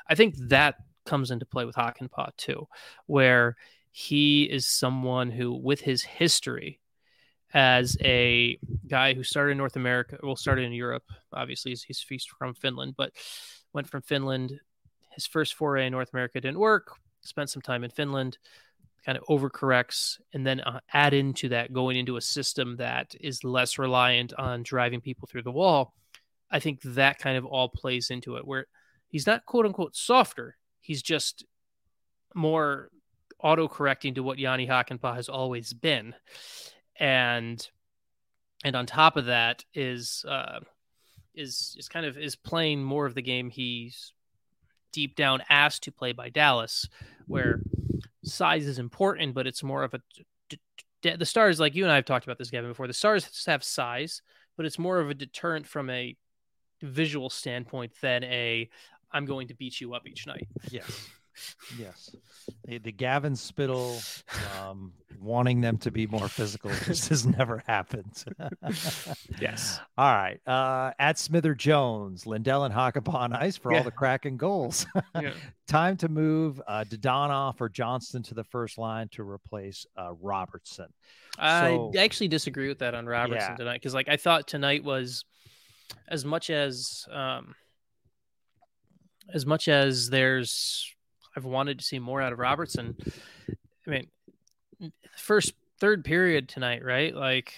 I 0.08 0.14
think 0.14 0.36
that 0.48 0.76
comes 1.04 1.30
into 1.30 1.46
play 1.46 1.64
with 1.64 1.76
Hakanpää 1.76 2.30
too, 2.36 2.66
where 3.06 3.56
he 3.90 4.44
is 4.44 4.66
someone 4.66 5.30
who, 5.30 5.52
with 5.52 5.80
his 5.80 6.02
history, 6.02 6.80
as 7.54 7.96
a 8.02 8.58
guy 8.88 9.14
who 9.14 9.22
started 9.22 9.52
in 9.52 9.58
North 9.58 9.76
America, 9.76 10.18
well, 10.22 10.34
started 10.34 10.64
in 10.64 10.72
Europe. 10.72 11.04
Obviously, 11.32 11.70
he's, 11.70 12.04
he's 12.08 12.24
from 12.24 12.54
Finland, 12.54 12.94
but 12.96 13.12
went 13.72 13.88
from 13.88 14.02
Finland. 14.02 14.58
His 15.12 15.26
first 15.26 15.54
foray 15.54 15.86
in 15.86 15.92
North 15.92 16.12
America 16.12 16.40
didn't 16.40 16.58
work. 16.58 16.96
Spent 17.22 17.48
some 17.48 17.62
time 17.62 17.84
in 17.84 17.90
Finland, 17.90 18.38
kind 19.06 19.16
of 19.16 19.24
overcorrects, 19.28 20.18
and 20.32 20.44
then 20.44 20.60
uh, 20.60 20.80
add 20.92 21.14
into 21.14 21.48
that 21.50 21.72
going 21.72 21.96
into 21.96 22.16
a 22.16 22.20
system 22.20 22.76
that 22.76 23.14
is 23.20 23.44
less 23.44 23.78
reliant 23.78 24.32
on 24.34 24.64
driving 24.64 25.00
people 25.00 25.28
through 25.30 25.42
the 25.42 25.52
wall. 25.52 25.94
I 26.50 26.58
think 26.58 26.82
that 26.82 27.18
kind 27.18 27.38
of 27.38 27.46
all 27.46 27.68
plays 27.68 28.10
into 28.10 28.36
it, 28.36 28.46
where 28.46 28.66
he's 29.08 29.28
not 29.28 29.46
quote 29.46 29.66
unquote 29.66 29.94
softer. 29.94 30.56
He's 30.84 31.02
just 31.02 31.44
more 32.34 32.90
auto 33.40 33.68
correcting 33.68 34.14
to 34.14 34.22
what 34.22 34.38
Jani 34.38 34.66
Hakanpää 34.66 35.16
has 35.16 35.28
always 35.28 35.72
been 35.72 36.14
and 36.96 37.68
and 38.64 38.76
on 38.76 38.86
top 38.86 39.16
of 39.16 39.26
that 39.26 39.64
is 39.74 40.24
uh, 40.28 40.60
is 41.34 41.76
is 41.78 41.88
kind 41.88 42.06
of 42.06 42.16
is 42.16 42.36
playing 42.36 42.82
more 42.82 43.06
of 43.06 43.14
the 43.14 43.22
game 43.22 43.50
he's 43.50 44.12
deep 44.92 45.16
down 45.16 45.42
asked 45.50 45.82
to 45.82 45.92
play 45.92 46.12
by 46.12 46.30
Dallas, 46.30 46.88
where 47.26 47.60
size 48.22 48.66
is 48.66 48.78
important, 48.78 49.34
but 49.34 49.46
it's 49.46 49.62
more 49.62 49.82
of 49.82 49.94
a 49.94 50.00
the 51.02 51.26
stars 51.26 51.60
like 51.60 51.74
you 51.74 51.84
and 51.84 51.92
I 51.92 51.96
have 51.96 52.06
talked 52.06 52.24
about 52.24 52.38
this 52.38 52.50
Gavin 52.50 52.70
before. 52.70 52.86
The 52.86 52.94
stars 52.94 53.44
have 53.46 53.62
size, 53.62 54.22
but 54.56 54.64
it's 54.64 54.78
more 54.78 55.00
of 55.00 55.10
a 55.10 55.14
deterrent 55.14 55.66
from 55.66 55.90
a 55.90 56.16
visual 56.80 57.28
standpoint 57.28 57.92
than 58.00 58.24
a 58.24 58.70
I'm 59.14 59.24
going 59.24 59.48
to 59.48 59.54
beat 59.54 59.80
you 59.80 59.94
up 59.94 60.06
each 60.06 60.26
night. 60.26 60.46
Yes 60.70 61.08
yes, 61.78 62.14
the, 62.64 62.78
the 62.78 62.92
Gavin 62.92 63.36
Spittle 63.36 63.98
um, 64.60 64.92
wanting 65.20 65.60
them 65.60 65.78
to 65.78 65.90
be 65.90 66.06
more 66.06 66.28
physical 66.28 66.70
just 66.84 67.08
has 67.08 67.26
never 67.26 67.62
happened. 67.66 68.24
yes. 69.40 69.80
All 69.96 70.12
right. 70.12 70.40
Uh, 70.46 70.92
at 70.98 71.18
Smither 71.18 71.54
Jones, 71.54 72.26
Lindell 72.26 72.64
and 72.64 72.74
Hakanpää 72.74 73.14
on 73.14 73.32
ice 73.32 73.56
for 73.56 73.72
yeah. 73.72 73.78
all 73.78 73.84
the 73.84 73.90
Kraken 73.90 74.36
goals. 74.36 74.86
yeah. 75.20 75.32
Time 75.66 75.96
to 75.98 76.08
move 76.08 76.60
uh, 76.66 76.84
Dadonov 76.84 77.60
or 77.60 77.68
Johnston 77.68 78.22
to 78.24 78.34
the 78.34 78.44
first 78.44 78.78
line 78.78 79.08
to 79.12 79.28
replace 79.28 79.86
uh, 79.96 80.12
Robertson. 80.20 80.88
So, 81.36 81.92
I 81.96 81.98
actually 81.98 82.28
disagree 82.28 82.68
with 82.68 82.78
that 82.78 82.94
on 82.94 83.06
Robertson 83.06 83.52
yeah. 83.52 83.56
tonight 83.56 83.80
because, 83.80 83.94
like, 83.94 84.08
I 84.08 84.16
thought 84.16 84.46
tonight 84.46 84.84
was 84.84 85.24
as 86.08 86.24
much 86.24 86.48
as 86.50 87.06
um, 87.10 87.54
as 89.32 89.46
much 89.46 89.68
as 89.68 90.10
there's 90.10 90.94
I've 91.36 91.44
wanted 91.44 91.78
to 91.78 91.84
see 91.84 91.98
more 91.98 92.22
out 92.22 92.32
of 92.32 92.38
Robertson. 92.38 92.96
I 93.86 93.90
mean, 93.90 94.08
first 95.16 95.54
third 95.80 96.04
period 96.04 96.48
tonight, 96.48 96.84
right? 96.84 97.14
Like 97.14 97.54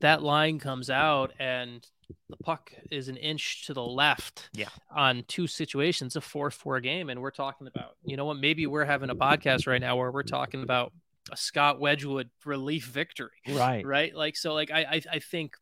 that 0.00 0.22
line 0.22 0.58
comes 0.58 0.90
out 0.90 1.32
and 1.38 1.86
the 2.28 2.36
puck 2.36 2.72
is 2.90 3.08
an 3.08 3.16
inch 3.16 3.66
to 3.66 3.72
the 3.72 3.82
left 3.82 4.50
yeah 4.52 4.68
on 4.94 5.24
two 5.26 5.46
situations 5.46 6.16
a 6.16 6.20
4-4 6.20 6.82
game 6.82 7.08
and 7.08 7.22
we're 7.22 7.30
talking 7.30 7.66
about 7.66 7.96
you 8.04 8.18
know 8.18 8.26
what 8.26 8.36
maybe 8.36 8.66
we're 8.66 8.84
having 8.84 9.08
a 9.08 9.14
podcast 9.14 9.66
right 9.66 9.80
now 9.80 9.96
where 9.96 10.10
we're 10.10 10.22
talking 10.22 10.62
about 10.62 10.92
a 11.32 11.36
Scott 11.36 11.80
Wedgewood 11.80 12.28
relief 12.44 12.84
victory 12.84 13.30
right 13.48 13.86
right 13.86 14.14
like 14.14 14.36
so 14.36 14.52
like 14.52 14.70
I 14.70 14.82
I, 14.82 15.00
I 15.12 15.18
think 15.20 15.56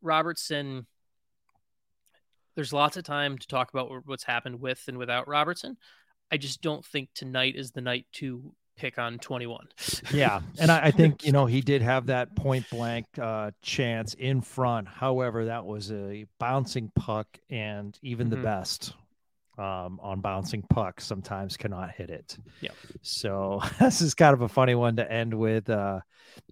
Robertson 0.00 0.86
there's 2.58 2.72
lots 2.72 2.96
of 2.96 3.04
time 3.04 3.38
to 3.38 3.46
talk 3.46 3.70
about 3.72 3.88
what's 4.04 4.24
happened 4.24 4.60
with 4.60 4.82
and 4.88 4.98
without 4.98 5.28
Robertson. 5.28 5.76
I 6.28 6.38
just 6.38 6.60
don't 6.60 6.84
think 6.84 7.08
tonight 7.14 7.54
is 7.54 7.70
the 7.70 7.80
night 7.80 8.06
to 8.14 8.52
pick 8.76 8.98
on 8.98 9.20
21. 9.20 9.68
yeah. 10.12 10.40
And 10.58 10.68
I, 10.68 10.86
I, 10.86 10.90
think, 10.90 11.24
you 11.24 11.30
know, 11.30 11.46
he 11.46 11.60
did 11.60 11.82
have 11.82 12.06
that 12.06 12.34
point 12.34 12.68
blank 12.68 13.06
uh, 13.16 13.52
chance 13.62 14.14
in 14.14 14.40
front. 14.40 14.88
However, 14.88 15.44
that 15.44 15.66
was 15.66 15.92
a 15.92 16.26
bouncing 16.40 16.90
puck, 16.96 17.28
and 17.48 17.96
even 18.02 18.26
mm-hmm. 18.26 18.38
the 18.38 18.42
best 18.42 18.92
um, 19.58 19.98
on 20.02 20.20
bouncing 20.20 20.62
pucks 20.62 21.04
sometimes 21.04 21.56
cannot 21.56 21.90
hit 21.90 22.10
it. 22.10 22.36
Yeah. 22.60 22.70
So 23.02 23.60
this 23.80 24.00
is 24.00 24.14
kind 24.14 24.34
of 24.34 24.42
a 24.42 24.48
funny 24.48 24.74
one 24.74 24.96
to 24.96 25.10
end 25.10 25.34
with. 25.34 25.68
Uh, 25.68 26.00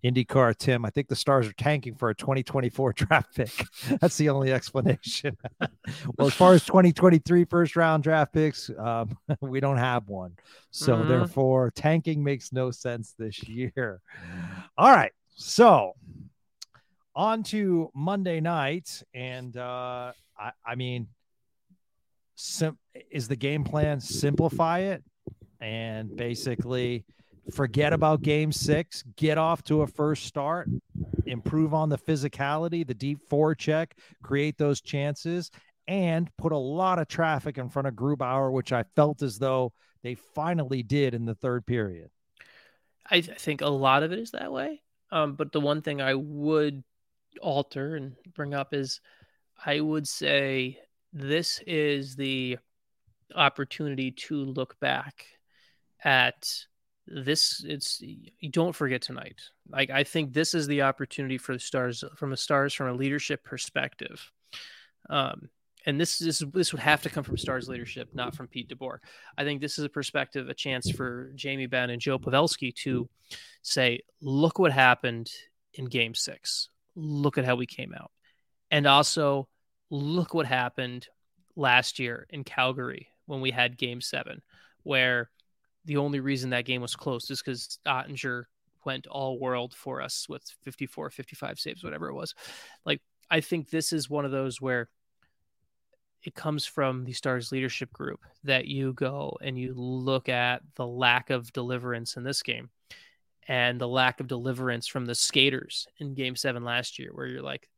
IndyCar 0.05 0.57
Tim, 0.57 0.85
I 0.85 0.90
think 0.90 1.07
the 1.07 1.14
Stars 1.14 1.47
are 1.47 1.53
tanking 1.53 1.95
for 1.95 2.11
a 2.11 2.14
2024 2.14 2.92
draft 2.95 3.35
pick. 3.37 3.53
That's 4.01 4.16
the 4.16 4.31
only 4.31 4.53
explanation. 4.53 5.37
well, 5.61 6.27
as 6.27 6.35
far 6.35 6.55
as 6.55 6.64
2023 6.64 7.45
first 7.45 7.77
round 7.77 8.03
draft 8.03 8.33
picks, 8.33 8.71
um, 8.79 9.16
we 9.40 9.61
don't 9.61 9.77
have 9.77 10.09
one. 10.09 10.37
So 10.71 10.97
mm-hmm. 10.97 11.09
therefore, 11.09 11.71
tanking 11.71 12.25
makes 12.25 12.53
no 12.53 12.71
sense 12.71 13.14
this 13.19 13.47
year. 13.49 14.01
All 14.77 14.90
right. 14.90 15.12
So 15.37 15.92
on 17.14 17.42
to 17.45 17.90
Monday 17.95 18.40
night. 18.40 19.03
And 19.14 19.57
uh, 19.57 20.12
I, 20.38 20.53
I 20.64 20.75
mean, 20.75 21.09
sim- 22.37 22.79
is 23.11 23.29
the 23.29 23.37
game 23.37 23.64
plan 23.64 24.01
simplify 24.01 24.81
it 24.81 25.03
and 25.61 26.14
basically 26.16 27.05
forget 27.51 27.92
about 27.92 28.22
game 28.22 28.53
six, 28.53 29.03
get 29.16 29.38
off 29.38 29.62
to 29.64 29.83
a 29.83 29.87
first 29.87 30.25
start, 30.25 30.68
improve 31.27 31.75
on 31.75 31.88
the 31.88 31.99
physicality, 31.99 32.87
the 32.87 32.94
deep 32.94 33.18
forecheck, 33.29 33.88
create 34.22 34.59
those 34.59 34.81
chances, 34.81 35.51
and 35.88 36.29
put 36.37 36.53
a 36.53 36.59
lot 36.59 36.99
of 36.99 37.09
traffic 37.09 37.59
in 37.59 37.68
front 37.68 37.88
of 37.88 37.94
Grubauer, 37.94 38.53
which 38.53 38.72
I 38.72 38.85
felt 38.94 39.22
as 39.22 39.38
though 39.38 39.72
they 40.03 40.14
finally 40.14 40.83
did 40.83 41.14
in 41.14 41.25
the 41.25 41.35
third 41.35 41.66
period. 41.66 42.11
I, 43.09 43.20
th- 43.20 43.38
think 43.38 43.61
a 43.61 43.68
lot 43.68 44.03
of 44.03 44.12
it 44.12 44.18
is 44.18 44.33
that 44.33 44.53
way. 44.53 44.83
Um, 45.12 45.35
but 45.35 45.53
the 45.53 45.61
one 45.61 45.83
thing 45.83 46.01
I 46.01 46.14
would 46.14 46.83
alter 47.40 47.94
and 47.94 48.16
bring 48.35 48.55
up 48.55 48.75
is 48.75 49.01
I 49.64 49.81
would 49.81 50.09
say 50.09 50.81
this 51.12 51.61
is 51.66 52.16
the 52.16 52.59
opportunity 53.35 54.11
to 54.12 54.37
look 54.37 54.79
back 54.81 55.27
at 56.05 56.49
this. 57.07 57.64
It's 57.66 58.03
don't 58.51 58.75
forget 58.75 59.03
tonight. 59.03 59.40
Like 59.69 59.90
i 59.90 60.05
think 60.05 60.33
this 60.33 60.55
is 60.55 60.66
the 60.66 60.83
opportunity 60.83 61.38
for 61.38 61.53
the 61.55 61.61
stars 61.61 62.05
from 62.16 62.31
the 62.31 62.37
stars 62.37 62.73
from 62.75 62.88
a 62.88 62.95
leadership 62.95 63.45
perspective. 63.45 64.31
Um 65.09 65.49
and 65.87 66.01
this 66.01 66.21
is 66.21 66.42
this 66.53 66.73
would 66.73 66.83
have 66.83 67.03
to 67.03 67.11
come 67.11 67.23
from 67.23 67.37
stars 67.37 67.69
leadership 67.69 68.09
not 68.12 68.35
from 68.35 68.49
pete 68.49 68.69
deboer. 68.69 68.99
I 69.38 69.45
think 69.45 69.61
this 69.61 69.79
is 69.79 69.85
a 69.85 69.88
perspective 69.88 70.49
a 70.49 70.55
chance 70.55 70.90
for 70.90 71.33
jamie 71.35 71.66
benn 71.66 71.90
and 71.90 72.01
joe 72.01 72.19
pavelski 72.19 72.75
to 72.83 73.09
say 73.62 74.01
look 74.21 74.59
what 74.59 74.73
happened 74.73 75.31
in 75.75 75.85
game 75.87 76.14
six. 76.14 76.69
Look 76.95 77.38
at 77.38 77.45
how 77.45 77.57
we 77.57 77.66
came 77.66 77.95
out. 77.95 78.11
And 78.71 78.87
also 78.87 79.49
look 79.90 80.35
what 80.35 80.46
happened 80.46 81.09
last 81.55 81.99
year 81.99 82.27
in 82.31 82.44
calgary 82.44 83.09
when 83.27 83.40
we 83.40 83.51
had 83.51 83.79
game 83.79 84.01
seven 84.01 84.42
where 84.83 85.31
the 85.85 85.96
only 85.96 86.20
reason 86.20 86.51
that 86.51 86.64
game 86.64 86.81
was 86.81 86.96
close 86.96 87.31
is 87.31 87.42
because 87.42 87.79
Oettinger 87.87 88.44
went 88.85 89.07
all 89.09 89.38
world 89.38 89.75
for 89.75 90.01
us 90.01 90.29
with 90.29 90.42
54, 90.62 91.11
55 91.11 91.59
saves, 91.59 91.83
whatever 91.83 92.09
it 92.09 92.14
was. 92.14 92.35
Like, 92.85 93.01
I 93.31 93.40
think 93.40 93.68
this 93.68 93.92
is 93.92 94.09
one 94.09 94.25
of 94.25 94.31
those 94.31 94.61
where 94.61 94.88
it 96.22 96.35
comes 96.35 96.66
from 96.66 97.05
the 97.05 97.12
Stars 97.12 97.53
leadership 97.53 97.92
group 97.92 98.20
that 98.44 98.66
you 98.66 98.92
go 98.92 99.37
and 99.40 99.59
you 99.59 99.75
look 99.75 100.29
at 100.29 100.62
the 100.77 100.87
lack 100.87 101.31
of 101.31 101.53
deliverance 101.53 102.16
in 102.16 102.25
this 102.25 102.42
game 102.42 102.70
and 103.49 103.81
the 103.81 103.88
lack 103.88 104.20
of 104.20 104.27
deliverance 104.27 104.87
from 104.87 105.07
the 105.07 105.14
skaters 105.14 105.87
in 105.99 106.14
game 106.14 106.37
seven 106.37 106.64
last 106.64 106.99
year, 106.99 107.11
where 107.12 107.27
you're 107.27 107.42
like, 107.42 107.68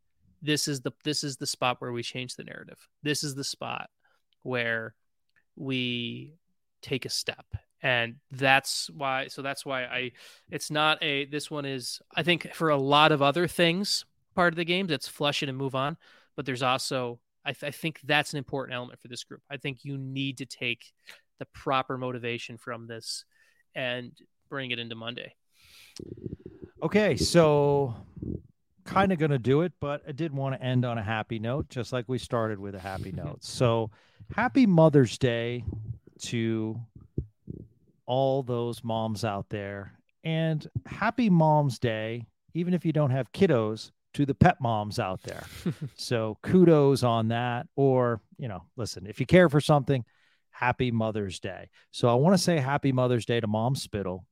this 0.43 0.69
is 0.69 0.81
the 0.81 0.93
this 1.05 1.25
is 1.25 1.37
the 1.37 1.47
spot 1.47 1.81
where 1.81 1.93
we 1.93 2.03
change 2.03 2.37
the 2.37 2.45
narrative. 2.45 2.79
This 3.03 3.25
is 3.25 3.35
the 3.35 3.45
spot 3.45 3.91
where 4.43 4.95
we 5.57 6.35
take 6.83 7.05
a 7.05 7.11
step. 7.11 7.47
And 7.83 8.17
that's 8.33 8.91
why 8.91 9.29
so 9.29 9.41
that's 9.41 9.65
why 9.65 9.85
i 9.85 10.11
it's 10.51 10.69
not 10.69 11.01
a 11.01 11.27
this 11.27 11.49
one 11.49 11.65
is 11.65 12.01
i 12.17 12.25
think 12.25 12.53
for 12.53 12.71
a 12.71 12.77
lot 12.77 13.13
of 13.13 13.23
other 13.23 13.47
things 13.47 14.05
part 14.35 14.53
of 14.53 14.57
the 14.57 14.65
game 14.65 14.87
that's 14.87 15.09
flush 15.09 15.43
it 15.43 15.49
and 15.49 15.59
move 15.59 15.75
on. 15.75 15.97
But 16.37 16.47
there's 16.47 16.63
also 16.63 17.19
I, 17.45 17.53
th- 17.53 17.69
I 17.69 17.71
think 17.71 18.01
that's 18.05 18.33
an 18.33 18.39
important 18.39 18.77
element 18.77 19.01
for 19.01 19.09
this 19.09 19.25
group. 19.25 19.43
I 19.51 19.57
think 19.57 19.85
you 19.85 19.99
need 19.99 20.39
to 20.39 20.47
take 20.47 20.93
the 21.39 21.47
proper 21.47 21.99
motivation 21.99 22.57
from 22.57 22.87
this 22.87 23.25
and 23.75 24.13
bring 24.49 24.71
it 24.71 24.79
into 24.79 24.95
monday. 24.95 25.35
Okay 26.83 27.17
so 27.17 27.97
kind 28.89 29.13
of 29.13 29.19
mm-hmm. 29.19 29.27
going 29.27 29.31
to 29.31 29.39
do 29.39 29.63
it 29.63 29.73
but 29.81 30.03
i 30.09 30.13
did 30.13 30.33
want 30.33 30.55
to 30.55 30.63
end 30.63 30.85
on 30.85 30.99
a 30.99 31.03
happy 31.03 31.39
note 31.39 31.69
just 31.69 31.93
like 31.93 32.05
we 32.09 32.19
started 32.19 32.59
with 32.59 32.75
a 32.75 32.81
happy 32.81 33.13
note 33.17 33.43
so 33.43 33.91
happy 34.35 34.67
mother's 34.67 35.19
day 35.19 35.65
to 36.19 36.81
all 38.09 38.43
those 38.43 38.83
moms 38.83 39.23
out 39.23 39.51
there. 39.51 39.93
And 40.25 40.67
happy 40.87 41.31
Mom's 41.31 41.79
Day, 41.79 42.27
even 42.55 42.75
if 42.75 42.85
you 42.85 42.93
don't 42.93 43.11
have 43.11 43.33
kiddos, 43.33 43.93
to 44.15 44.25
the 44.25 44.35
pet 44.35 44.57
moms 44.61 44.99
out 44.99 45.23
there. 45.23 45.45
so 45.95 46.39
kudos 46.43 47.03
on 47.03 47.29
that. 47.29 47.69
Or, 47.77 48.21
you 48.39 48.49
know, 48.49 48.65
listen, 48.77 49.07
if 49.07 49.21
you 49.21 49.27
care 49.27 49.49
for 49.49 49.61
something, 49.61 50.05
happy 50.51 50.91
Mother's 50.91 51.39
Day. 51.39 51.69
So 51.93 52.09
I 52.09 52.15
want 52.15 52.35
to 52.35 52.43
say 52.43 52.59
happy 52.59 52.91
Mother's 52.91 53.27
Day 53.27 53.39
to 53.39 53.47
Mom 53.47 53.77
Spittle, 53.77 54.25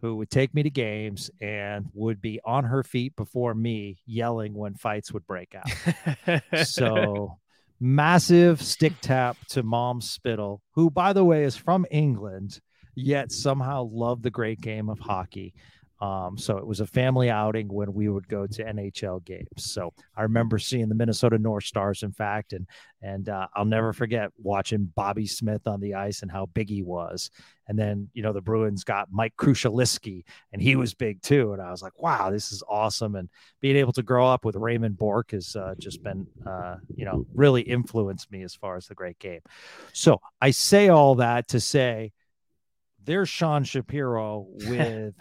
who 0.00 0.16
would 0.16 0.30
take 0.30 0.54
me 0.54 0.62
to 0.62 0.70
games 0.70 1.30
and 1.40 1.86
would 1.94 2.20
be 2.20 2.40
on 2.44 2.64
her 2.64 2.82
feet 2.82 3.14
before 3.16 3.54
me 3.54 3.98
yelling 4.06 4.54
when 4.54 4.74
fights 4.74 5.12
would 5.12 5.26
break 5.26 5.54
out. 5.54 6.42
so 6.66 7.38
massive 7.78 8.62
stick 8.62 8.94
tap 9.00 9.36
to 9.48 9.62
Mom 9.62 10.00
Spittle, 10.00 10.62
who, 10.74 10.90
by 10.90 11.12
the 11.12 11.24
way, 11.24 11.44
is 11.44 11.56
from 11.56 11.86
England 11.90 12.60
yet 12.94 13.32
somehow 13.32 13.88
loved 13.92 14.22
the 14.22 14.30
great 14.30 14.60
game 14.60 14.88
of 14.88 14.98
hockey. 14.98 15.54
Um, 16.00 16.38
so 16.38 16.56
it 16.56 16.66
was 16.66 16.80
a 16.80 16.86
family 16.86 17.28
outing 17.28 17.68
when 17.68 17.92
we 17.92 18.08
would 18.08 18.26
go 18.26 18.46
to 18.46 18.64
NHL 18.64 19.24
games. 19.24 19.46
So 19.58 19.92
I 20.16 20.22
remember 20.22 20.58
seeing 20.58 20.88
the 20.88 20.94
Minnesota 20.94 21.38
North 21.38 21.64
Stars, 21.64 22.02
in 22.02 22.12
fact, 22.12 22.54
and 22.54 22.66
and 23.02 23.28
uh, 23.28 23.46
I'll 23.54 23.64
never 23.64 23.92
forget 23.92 24.30
watching 24.38 24.90
Bobby 24.94 25.26
Smith 25.26 25.66
on 25.66 25.80
the 25.80 25.94
ice 25.94 26.22
and 26.22 26.30
how 26.30 26.46
big 26.46 26.68
he 26.68 26.82
was. 26.82 27.30
And 27.68 27.78
then 27.78 28.08
you 28.14 28.22
know 28.22 28.32
the 28.32 28.40
Bruins 28.40 28.82
got 28.82 29.08
Mike 29.10 29.34
Krushelnyski, 29.36 30.24
and 30.52 30.62
he 30.62 30.74
was 30.74 30.94
big 30.94 31.20
too. 31.20 31.52
And 31.52 31.60
I 31.60 31.70
was 31.70 31.82
like, 31.82 32.00
wow, 32.00 32.30
this 32.30 32.50
is 32.50 32.62
awesome. 32.68 33.14
And 33.14 33.28
being 33.60 33.76
able 33.76 33.92
to 33.92 34.02
grow 34.02 34.26
up 34.26 34.44
with 34.44 34.56
Raymond 34.56 34.96
Bourque 34.96 35.32
has 35.32 35.54
uh, 35.54 35.74
just 35.78 36.02
been, 36.02 36.26
uh, 36.46 36.76
you 36.94 37.04
know, 37.04 37.26
really 37.34 37.62
influenced 37.62 38.32
me 38.32 38.42
as 38.42 38.54
far 38.54 38.76
as 38.76 38.86
the 38.86 38.94
great 38.94 39.18
game. 39.18 39.40
So 39.92 40.20
I 40.40 40.50
say 40.50 40.88
all 40.88 41.16
that 41.16 41.48
to 41.48 41.60
say 41.60 42.12
there's 43.04 43.28
Sean 43.28 43.64
Shapiro 43.64 44.46
with 44.66 45.14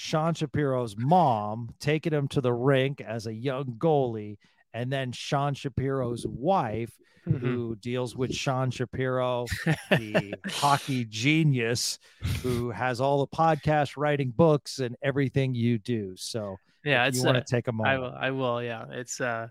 Sean 0.00 0.32
Shapiro's 0.32 0.96
mom 0.96 1.74
taking 1.78 2.14
him 2.14 2.26
to 2.28 2.40
the 2.40 2.54
rink 2.54 3.02
as 3.02 3.26
a 3.26 3.34
young 3.34 3.74
goalie, 3.76 4.38
and 4.72 4.90
then 4.90 5.12
Sean 5.12 5.52
Shapiro's 5.52 6.26
wife, 6.26 6.90
mm-hmm. 7.28 7.36
who 7.36 7.76
deals 7.76 8.16
with 8.16 8.34
Sean 8.34 8.70
Shapiro, 8.70 9.44
the 9.90 10.32
hockey 10.48 11.04
genius, 11.04 11.98
who 12.42 12.70
has 12.70 13.02
all 13.02 13.18
the 13.18 13.36
podcast 13.36 13.98
writing 13.98 14.32
books 14.34 14.78
and 14.78 14.96
everything 15.02 15.54
you 15.54 15.78
do. 15.78 16.14
So 16.16 16.56
yeah, 16.82 17.04
it's 17.04 17.18
you 17.18 17.24
want 17.24 17.36
to 17.36 17.44
take 17.44 17.68
a 17.68 17.72
moment. 17.72 17.94
I 17.94 17.98
will, 17.98 18.14
I 18.16 18.30
will. 18.30 18.62
Yeah, 18.62 18.86
it's 18.90 19.20
uh 19.20 19.48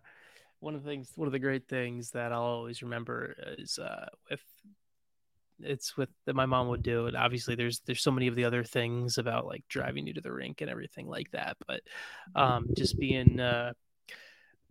one 0.62 0.74
of 0.74 0.84
the 0.84 0.90
things. 0.90 1.12
One 1.16 1.28
of 1.28 1.32
the 1.32 1.40
great 1.40 1.68
things 1.68 2.10
that 2.12 2.32
I'll 2.32 2.42
always 2.42 2.82
remember 2.82 3.36
is 3.60 3.78
uh 3.78 4.08
with 4.32 4.42
it's 5.62 5.98
with 5.98 6.10
that 6.26 6.36
my 6.36 6.46
mom 6.46 6.68
would 6.70 6.84
do. 6.84 7.08
And 7.08 7.18
obviously 7.18 7.56
there's 7.56 7.82
there's 7.86 8.02
so 8.02 8.12
many 8.12 8.28
of 8.28 8.36
the 8.36 8.46
other 8.46 8.64
things 8.64 9.18
about 9.18 9.46
like 9.46 9.64
driving 9.70 10.08
you 10.08 10.14
to 10.14 10.22
the 10.22 10.32
rink 10.32 10.62
and 10.62 10.70
everything 10.70 11.08
like 11.08 11.32
that. 11.32 11.58
But 11.68 11.82
um 12.36 12.68
just 12.76 13.00
being 13.00 13.40
uh 13.40 13.74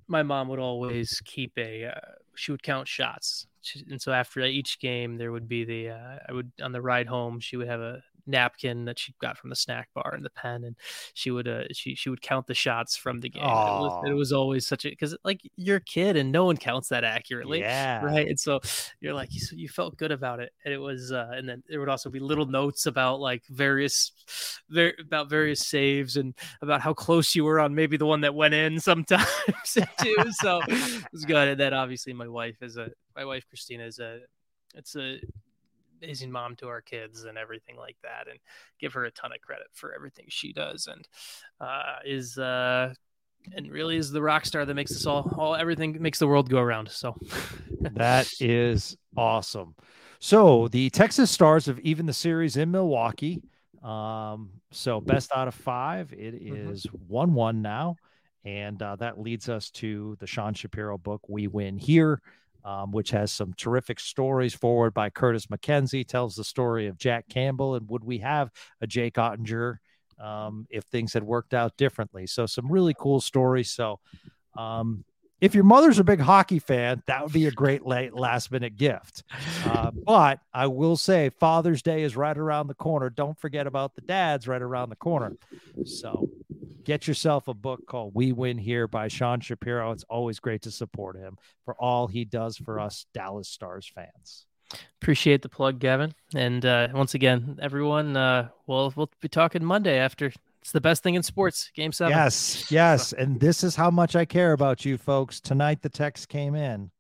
my 0.07 0.23
mom 0.23 0.49
would 0.49 0.59
always 0.59 1.21
keep 1.25 1.53
a 1.59 1.87
uh, 1.87 2.13
she 2.35 2.51
would 2.51 2.63
count 2.63 2.89
shots 2.89 3.47
and 3.91 4.01
so 4.01 4.13
after 4.13 4.41
each 4.41 4.79
game 4.81 5.17
there 5.17 5.33
would 5.33 5.49
be 5.49 5.65
the 5.65 5.91
uh, 5.91 6.19
i 6.29 6.33
would 6.33 6.51
on 6.63 6.73
the 6.73 6.81
ride 6.81 7.07
home 7.07 7.41
she 7.41 7.57
would 7.57 7.69
have 7.69 7.81
a 7.81 8.03
napkin 8.29 8.85
that 8.85 8.99
she 8.99 9.15
got 9.21 9.39
from 9.39 9.51
the 9.51 9.57
snack 9.57 9.89
bar 9.95 10.13
and 10.15 10.25
the 10.25 10.31
pen 10.31 10.63
and 10.63 10.77
she 11.15 11.31
would 11.31 11.49
uh 11.49 11.65
she 11.73 11.95
she 11.95 12.11
would 12.11 12.21
count 12.21 12.47
the 12.47 12.55
shots 12.55 12.97
from 12.97 13.21
the 13.21 13.29
game. 13.29 13.43
It 13.43 13.47
was, 13.47 14.05
it 14.11 14.13
was, 14.13 14.33
always 14.33 14.67
such 14.67 14.85
a 14.85 14.91
because 14.91 15.17
like 15.25 15.41
you're 15.57 15.79
a 15.79 15.81
kid 15.81 16.17
and 16.17 16.31
no 16.31 16.45
one 16.45 16.59
counts 16.59 16.91
that 16.91 17.03
accurately 17.03 17.61
yeah. 17.61 18.05
right? 18.05 18.29
And 18.29 18.39
so 18.39 18.61
you're 19.01 19.15
like 19.15 19.31
you, 19.33 19.41
you 19.53 19.69
felt 19.69 19.97
good 19.97 20.13
about 20.13 20.41
it. 20.41 20.53
And 20.65 20.75
it 20.75 20.79
was 20.79 21.11
uh 21.11 21.31
and 21.33 21.49
then 21.49 21.63
there 21.69 21.81
would 21.81 21.89
also 21.89 22.11
be 22.11 22.21
little 22.21 22.47
notes 22.47 22.87
about 22.87 23.21
like 23.21 23.43
various 23.49 24.13
ver- 24.69 24.95
about 25.01 25.31
various 25.31 25.67
saves 25.67 26.17
and 26.17 26.35
about 26.61 26.83
how 26.83 26.93
close 26.93 27.35
you 27.35 27.45
were 27.45 27.59
on 27.59 27.75
maybe 27.75 27.97
the 27.97 28.07
one 28.07 28.21
that 28.21 28.35
went 28.35 28.55
in 28.55 28.79
sometimes 28.89 29.27
too 30.03 30.15
so 30.33 30.61
it 30.69 31.13
was 31.13 31.25
good. 31.25 31.49
And 31.49 31.59
then 31.61 31.73
obviously 31.73 32.13
my 32.13 32.29
wife 32.29 32.63
is 32.63 32.77
a 32.77 32.91
my 33.19 33.25
wife 33.25 33.45
Christina 33.49 33.85
is 33.85 33.99
a 33.99 34.21
it's 34.75 34.95
a 34.97 35.19
amazing 36.01 36.31
mom 36.31 36.55
to 36.57 36.69
our 36.69 36.81
kids 36.81 37.25
and 37.25 37.37
everything 37.37 37.77
like 37.77 37.97
that 38.05 38.29
and 38.31 38.39
give 38.79 38.93
her 38.93 39.05
a 39.07 39.11
ton 39.11 39.33
of 39.33 39.41
credit 39.41 39.67
for 39.73 39.93
everything 39.93 40.27
she 40.29 40.53
does 40.53 40.87
and 40.87 41.09
uh, 41.61 41.97
is 42.05 42.39
uh, 42.39 42.95
and 43.57 43.71
really 43.71 43.97
is 43.97 44.11
the 44.13 44.23
rock 44.23 44.47
star 44.47 44.65
that 44.65 44.75
makes 44.75 44.93
us 44.93 45.07
all 45.07 45.33
all 45.37 45.57
everything 45.57 46.01
makes 46.01 46.19
the 46.21 46.27
world 46.29 46.49
go 46.49 46.59
around 46.59 46.89
so. 46.91 47.17
That 47.91 48.29
is 48.41 48.97
awesome. 49.17 49.75
So 50.21 50.69
the 50.69 50.91
texas 50.91 51.31
stars 51.31 51.67
have 51.67 51.81
even 51.81 52.07
the 52.07 52.13
series 52.13 52.57
in 52.57 52.71
milwaukee. 52.71 53.43
Um 53.83 54.51
so 54.73 55.01
best 55.01 55.31
out 55.35 55.49
of 55.49 55.55
five 55.55 56.13
it 56.13 56.35
is 56.35 56.85
Mm-hmm. 56.85 57.05
one 57.07 57.35
one 57.35 57.63
now 57.63 57.97
and 58.45 58.81
uh, 58.83 58.97
that 58.97 59.21
leads 59.21 59.49
us 59.49 59.71
to 59.71 60.17
the 60.21 60.27
sean 60.27 60.55
shapiro 60.55 60.99
book 60.99 61.23
we 61.29 61.47
win 61.47 61.79
here 61.79 62.21
um, 62.65 62.91
which 62.93 63.11
has 63.11 63.33
some 63.33 63.53
terrific 63.55 64.01
stories 64.01 64.55
foreword 64.55 64.95
by 64.95 65.11
curtis 65.11 65.47
mckenzie 65.47 66.07
tells 66.07 66.35
the 66.35 66.45
story 66.45 66.87
of 66.87 66.99
jack 66.99 67.29
campbell 67.29 67.75
and 67.75 67.89
would 67.89 68.05
we 68.05 68.19
have 68.19 68.51
a 68.81 68.87
jake 68.87 69.15
oettinger 69.15 69.77
um, 70.23 70.67
if 70.71 70.85
things 70.85 71.13
had 71.13 71.23
worked 71.23 71.55
out 71.55 71.77
differently 71.77 72.27
so 72.27 72.47
some 72.47 72.71
really 72.71 72.95
cool 72.99 73.21
stories 73.21 73.71
so 73.71 74.01
um, 74.57 75.05
if 75.41 75.55
your 75.55 75.65
mother's 75.65 75.99
a 75.99 76.05
big 76.05 76.21
hockey 76.21 76.59
fan, 76.59 77.03
that 77.07 77.23
would 77.23 77.33
be 77.33 77.47
a 77.47 77.51
great 77.51 77.87
late 77.87 78.15
last 78.15 78.51
minute 78.51 78.77
gift. 78.77 79.23
Uh, 79.65 79.91
but 79.91 80.41
I 80.53 80.67
will 80.67 80.97
say 80.97 81.31
Father's 81.31 81.83
Day 81.83 82.03
is 82.03 82.17
right 82.17 82.37
around 82.37 82.67
the 82.67 82.75
corner. 82.75 83.09
Don't 83.09 83.39
forget 83.39 83.67
about 83.67 83.95
the 83.95 84.01
dads 84.01 84.49
right 84.49 84.61
around 84.61 84.89
the 84.89 84.97
corner. 84.97 85.37
So 85.85 86.29
get 86.89 87.07
yourself 87.07 87.49
a 87.49 87.55
book 87.55 87.87
called 87.87 88.15
We 88.15 88.33
Win 88.33 88.57
Here 88.57 88.89
by 88.89 89.09
Sean 89.09 89.41
Shapiro. 89.41 89.93
It's 89.93 90.05
always 90.05 90.41
great 90.41 90.63
to 90.63 90.71
support 90.71 91.17
him 91.17 91.37
for 91.67 91.75
all 91.75 92.07
he 92.07 92.25
does 92.25 92.57
for 92.57 92.81
us 92.81 93.05
Dallas 93.13 93.47
Stars 93.47 93.93
fans. 93.95 94.47
appreciate 95.03 95.43
the 95.43 95.51
plug 95.51 95.81
Gavin 95.81 96.15
and 96.35 96.65
uh, 96.65 96.89
once 96.95 97.13
again 97.13 97.59
everyone 97.61 98.17
uh, 98.17 98.49
we'll 98.67 98.91
we'll 98.97 99.11
be 99.21 99.29
talking 99.29 99.63
Monday 99.63 99.99
after 99.99 100.33
it's 100.63 100.73
the 100.73 100.81
best 100.81 101.03
thing 101.03 101.15
in 101.15 101.23
sports 101.23 101.71
game 101.75 101.93
seven 101.93 102.17
Yes, 102.17 102.67
yes. 102.71 103.13
And 103.13 103.39
this 103.39 103.63
is 103.63 103.77
how 103.77 103.91
much 103.91 104.17
I 104.17 104.25
care 104.25 104.53
about 104.53 104.87
you 104.87 104.97
folks. 104.97 105.41
Tonight, 105.41 105.83
the 105.83 105.91
text 105.91 106.31
came 106.31 106.55
in 106.55 106.91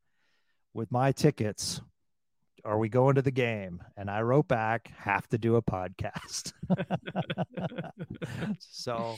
with 0.74 0.92
my 0.92 1.12
tickets. 1.12 1.80
Are 2.68 2.76
we 2.76 2.90
going 2.90 3.14
to 3.14 3.22
the 3.22 3.30
game? 3.30 3.82
And 3.96 4.10
I 4.10 4.20
wrote 4.20 4.46
back, 4.46 4.92
have 4.98 5.26
to 5.28 5.38
do 5.38 5.56
a 5.56 5.62
podcast. 5.62 6.52
so 8.58 9.16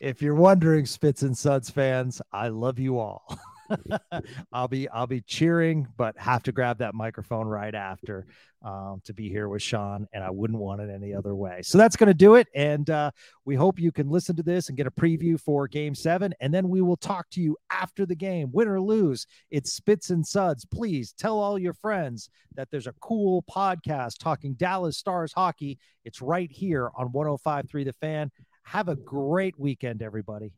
if 0.00 0.20
you're 0.20 0.34
wondering, 0.34 0.84
Spits 0.84 1.22
and 1.22 1.38
Suds 1.38 1.70
fans, 1.70 2.20
I 2.32 2.48
love 2.48 2.80
you 2.80 2.98
all. 2.98 3.38
I'll 4.52 4.68
be 4.68 4.88
I'll 4.88 5.06
be 5.06 5.20
cheering, 5.20 5.86
but 5.96 6.18
have 6.18 6.42
to 6.44 6.52
grab 6.52 6.78
that 6.78 6.94
microphone 6.94 7.46
right 7.46 7.74
after 7.74 8.26
um, 8.62 9.00
to 9.04 9.14
be 9.14 9.28
here 9.28 9.48
with 9.48 9.62
Sean, 9.62 10.06
and 10.12 10.24
I 10.24 10.30
wouldn't 10.30 10.58
want 10.58 10.80
it 10.80 10.90
any 10.90 11.14
other 11.14 11.34
way. 11.34 11.60
So 11.62 11.78
that's 11.78 11.96
going 11.96 12.08
to 12.08 12.14
do 12.14 12.34
it, 12.34 12.48
and 12.54 12.88
uh, 12.90 13.10
we 13.44 13.54
hope 13.54 13.78
you 13.78 13.92
can 13.92 14.08
listen 14.08 14.36
to 14.36 14.42
this 14.42 14.68
and 14.68 14.76
get 14.76 14.86
a 14.86 14.90
preview 14.90 15.40
for 15.40 15.68
Game 15.68 15.94
Seven, 15.94 16.34
and 16.40 16.52
then 16.52 16.68
we 16.68 16.80
will 16.80 16.96
talk 16.96 17.28
to 17.30 17.40
you 17.40 17.56
after 17.70 18.06
the 18.06 18.16
game, 18.16 18.50
win 18.52 18.68
or 18.68 18.80
lose. 18.80 19.26
It's 19.50 19.72
Spits 19.72 20.10
and 20.10 20.26
Suds. 20.26 20.64
Please 20.64 21.12
tell 21.12 21.38
all 21.38 21.58
your 21.58 21.74
friends 21.74 22.30
that 22.54 22.68
there's 22.70 22.86
a 22.86 22.94
cool 23.00 23.44
podcast 23.50 24.18
talking 24.18 24.54
Dallas 24.54 24.96
Stars 24.96 25.32
hockey. 25.32 25.78
It's 26.04 26.22
right 26.22 26.50
here 26.50 26.90
on 26.96 27.12
105.3 27.12 27.84
The 27.84 27.92
Fan. 27.92 28.30
Have 28.62 28.88
a 28.88 28.96
great 28.96 29.58
weekend, 29.58 30.02
everybody. 30.02 30.52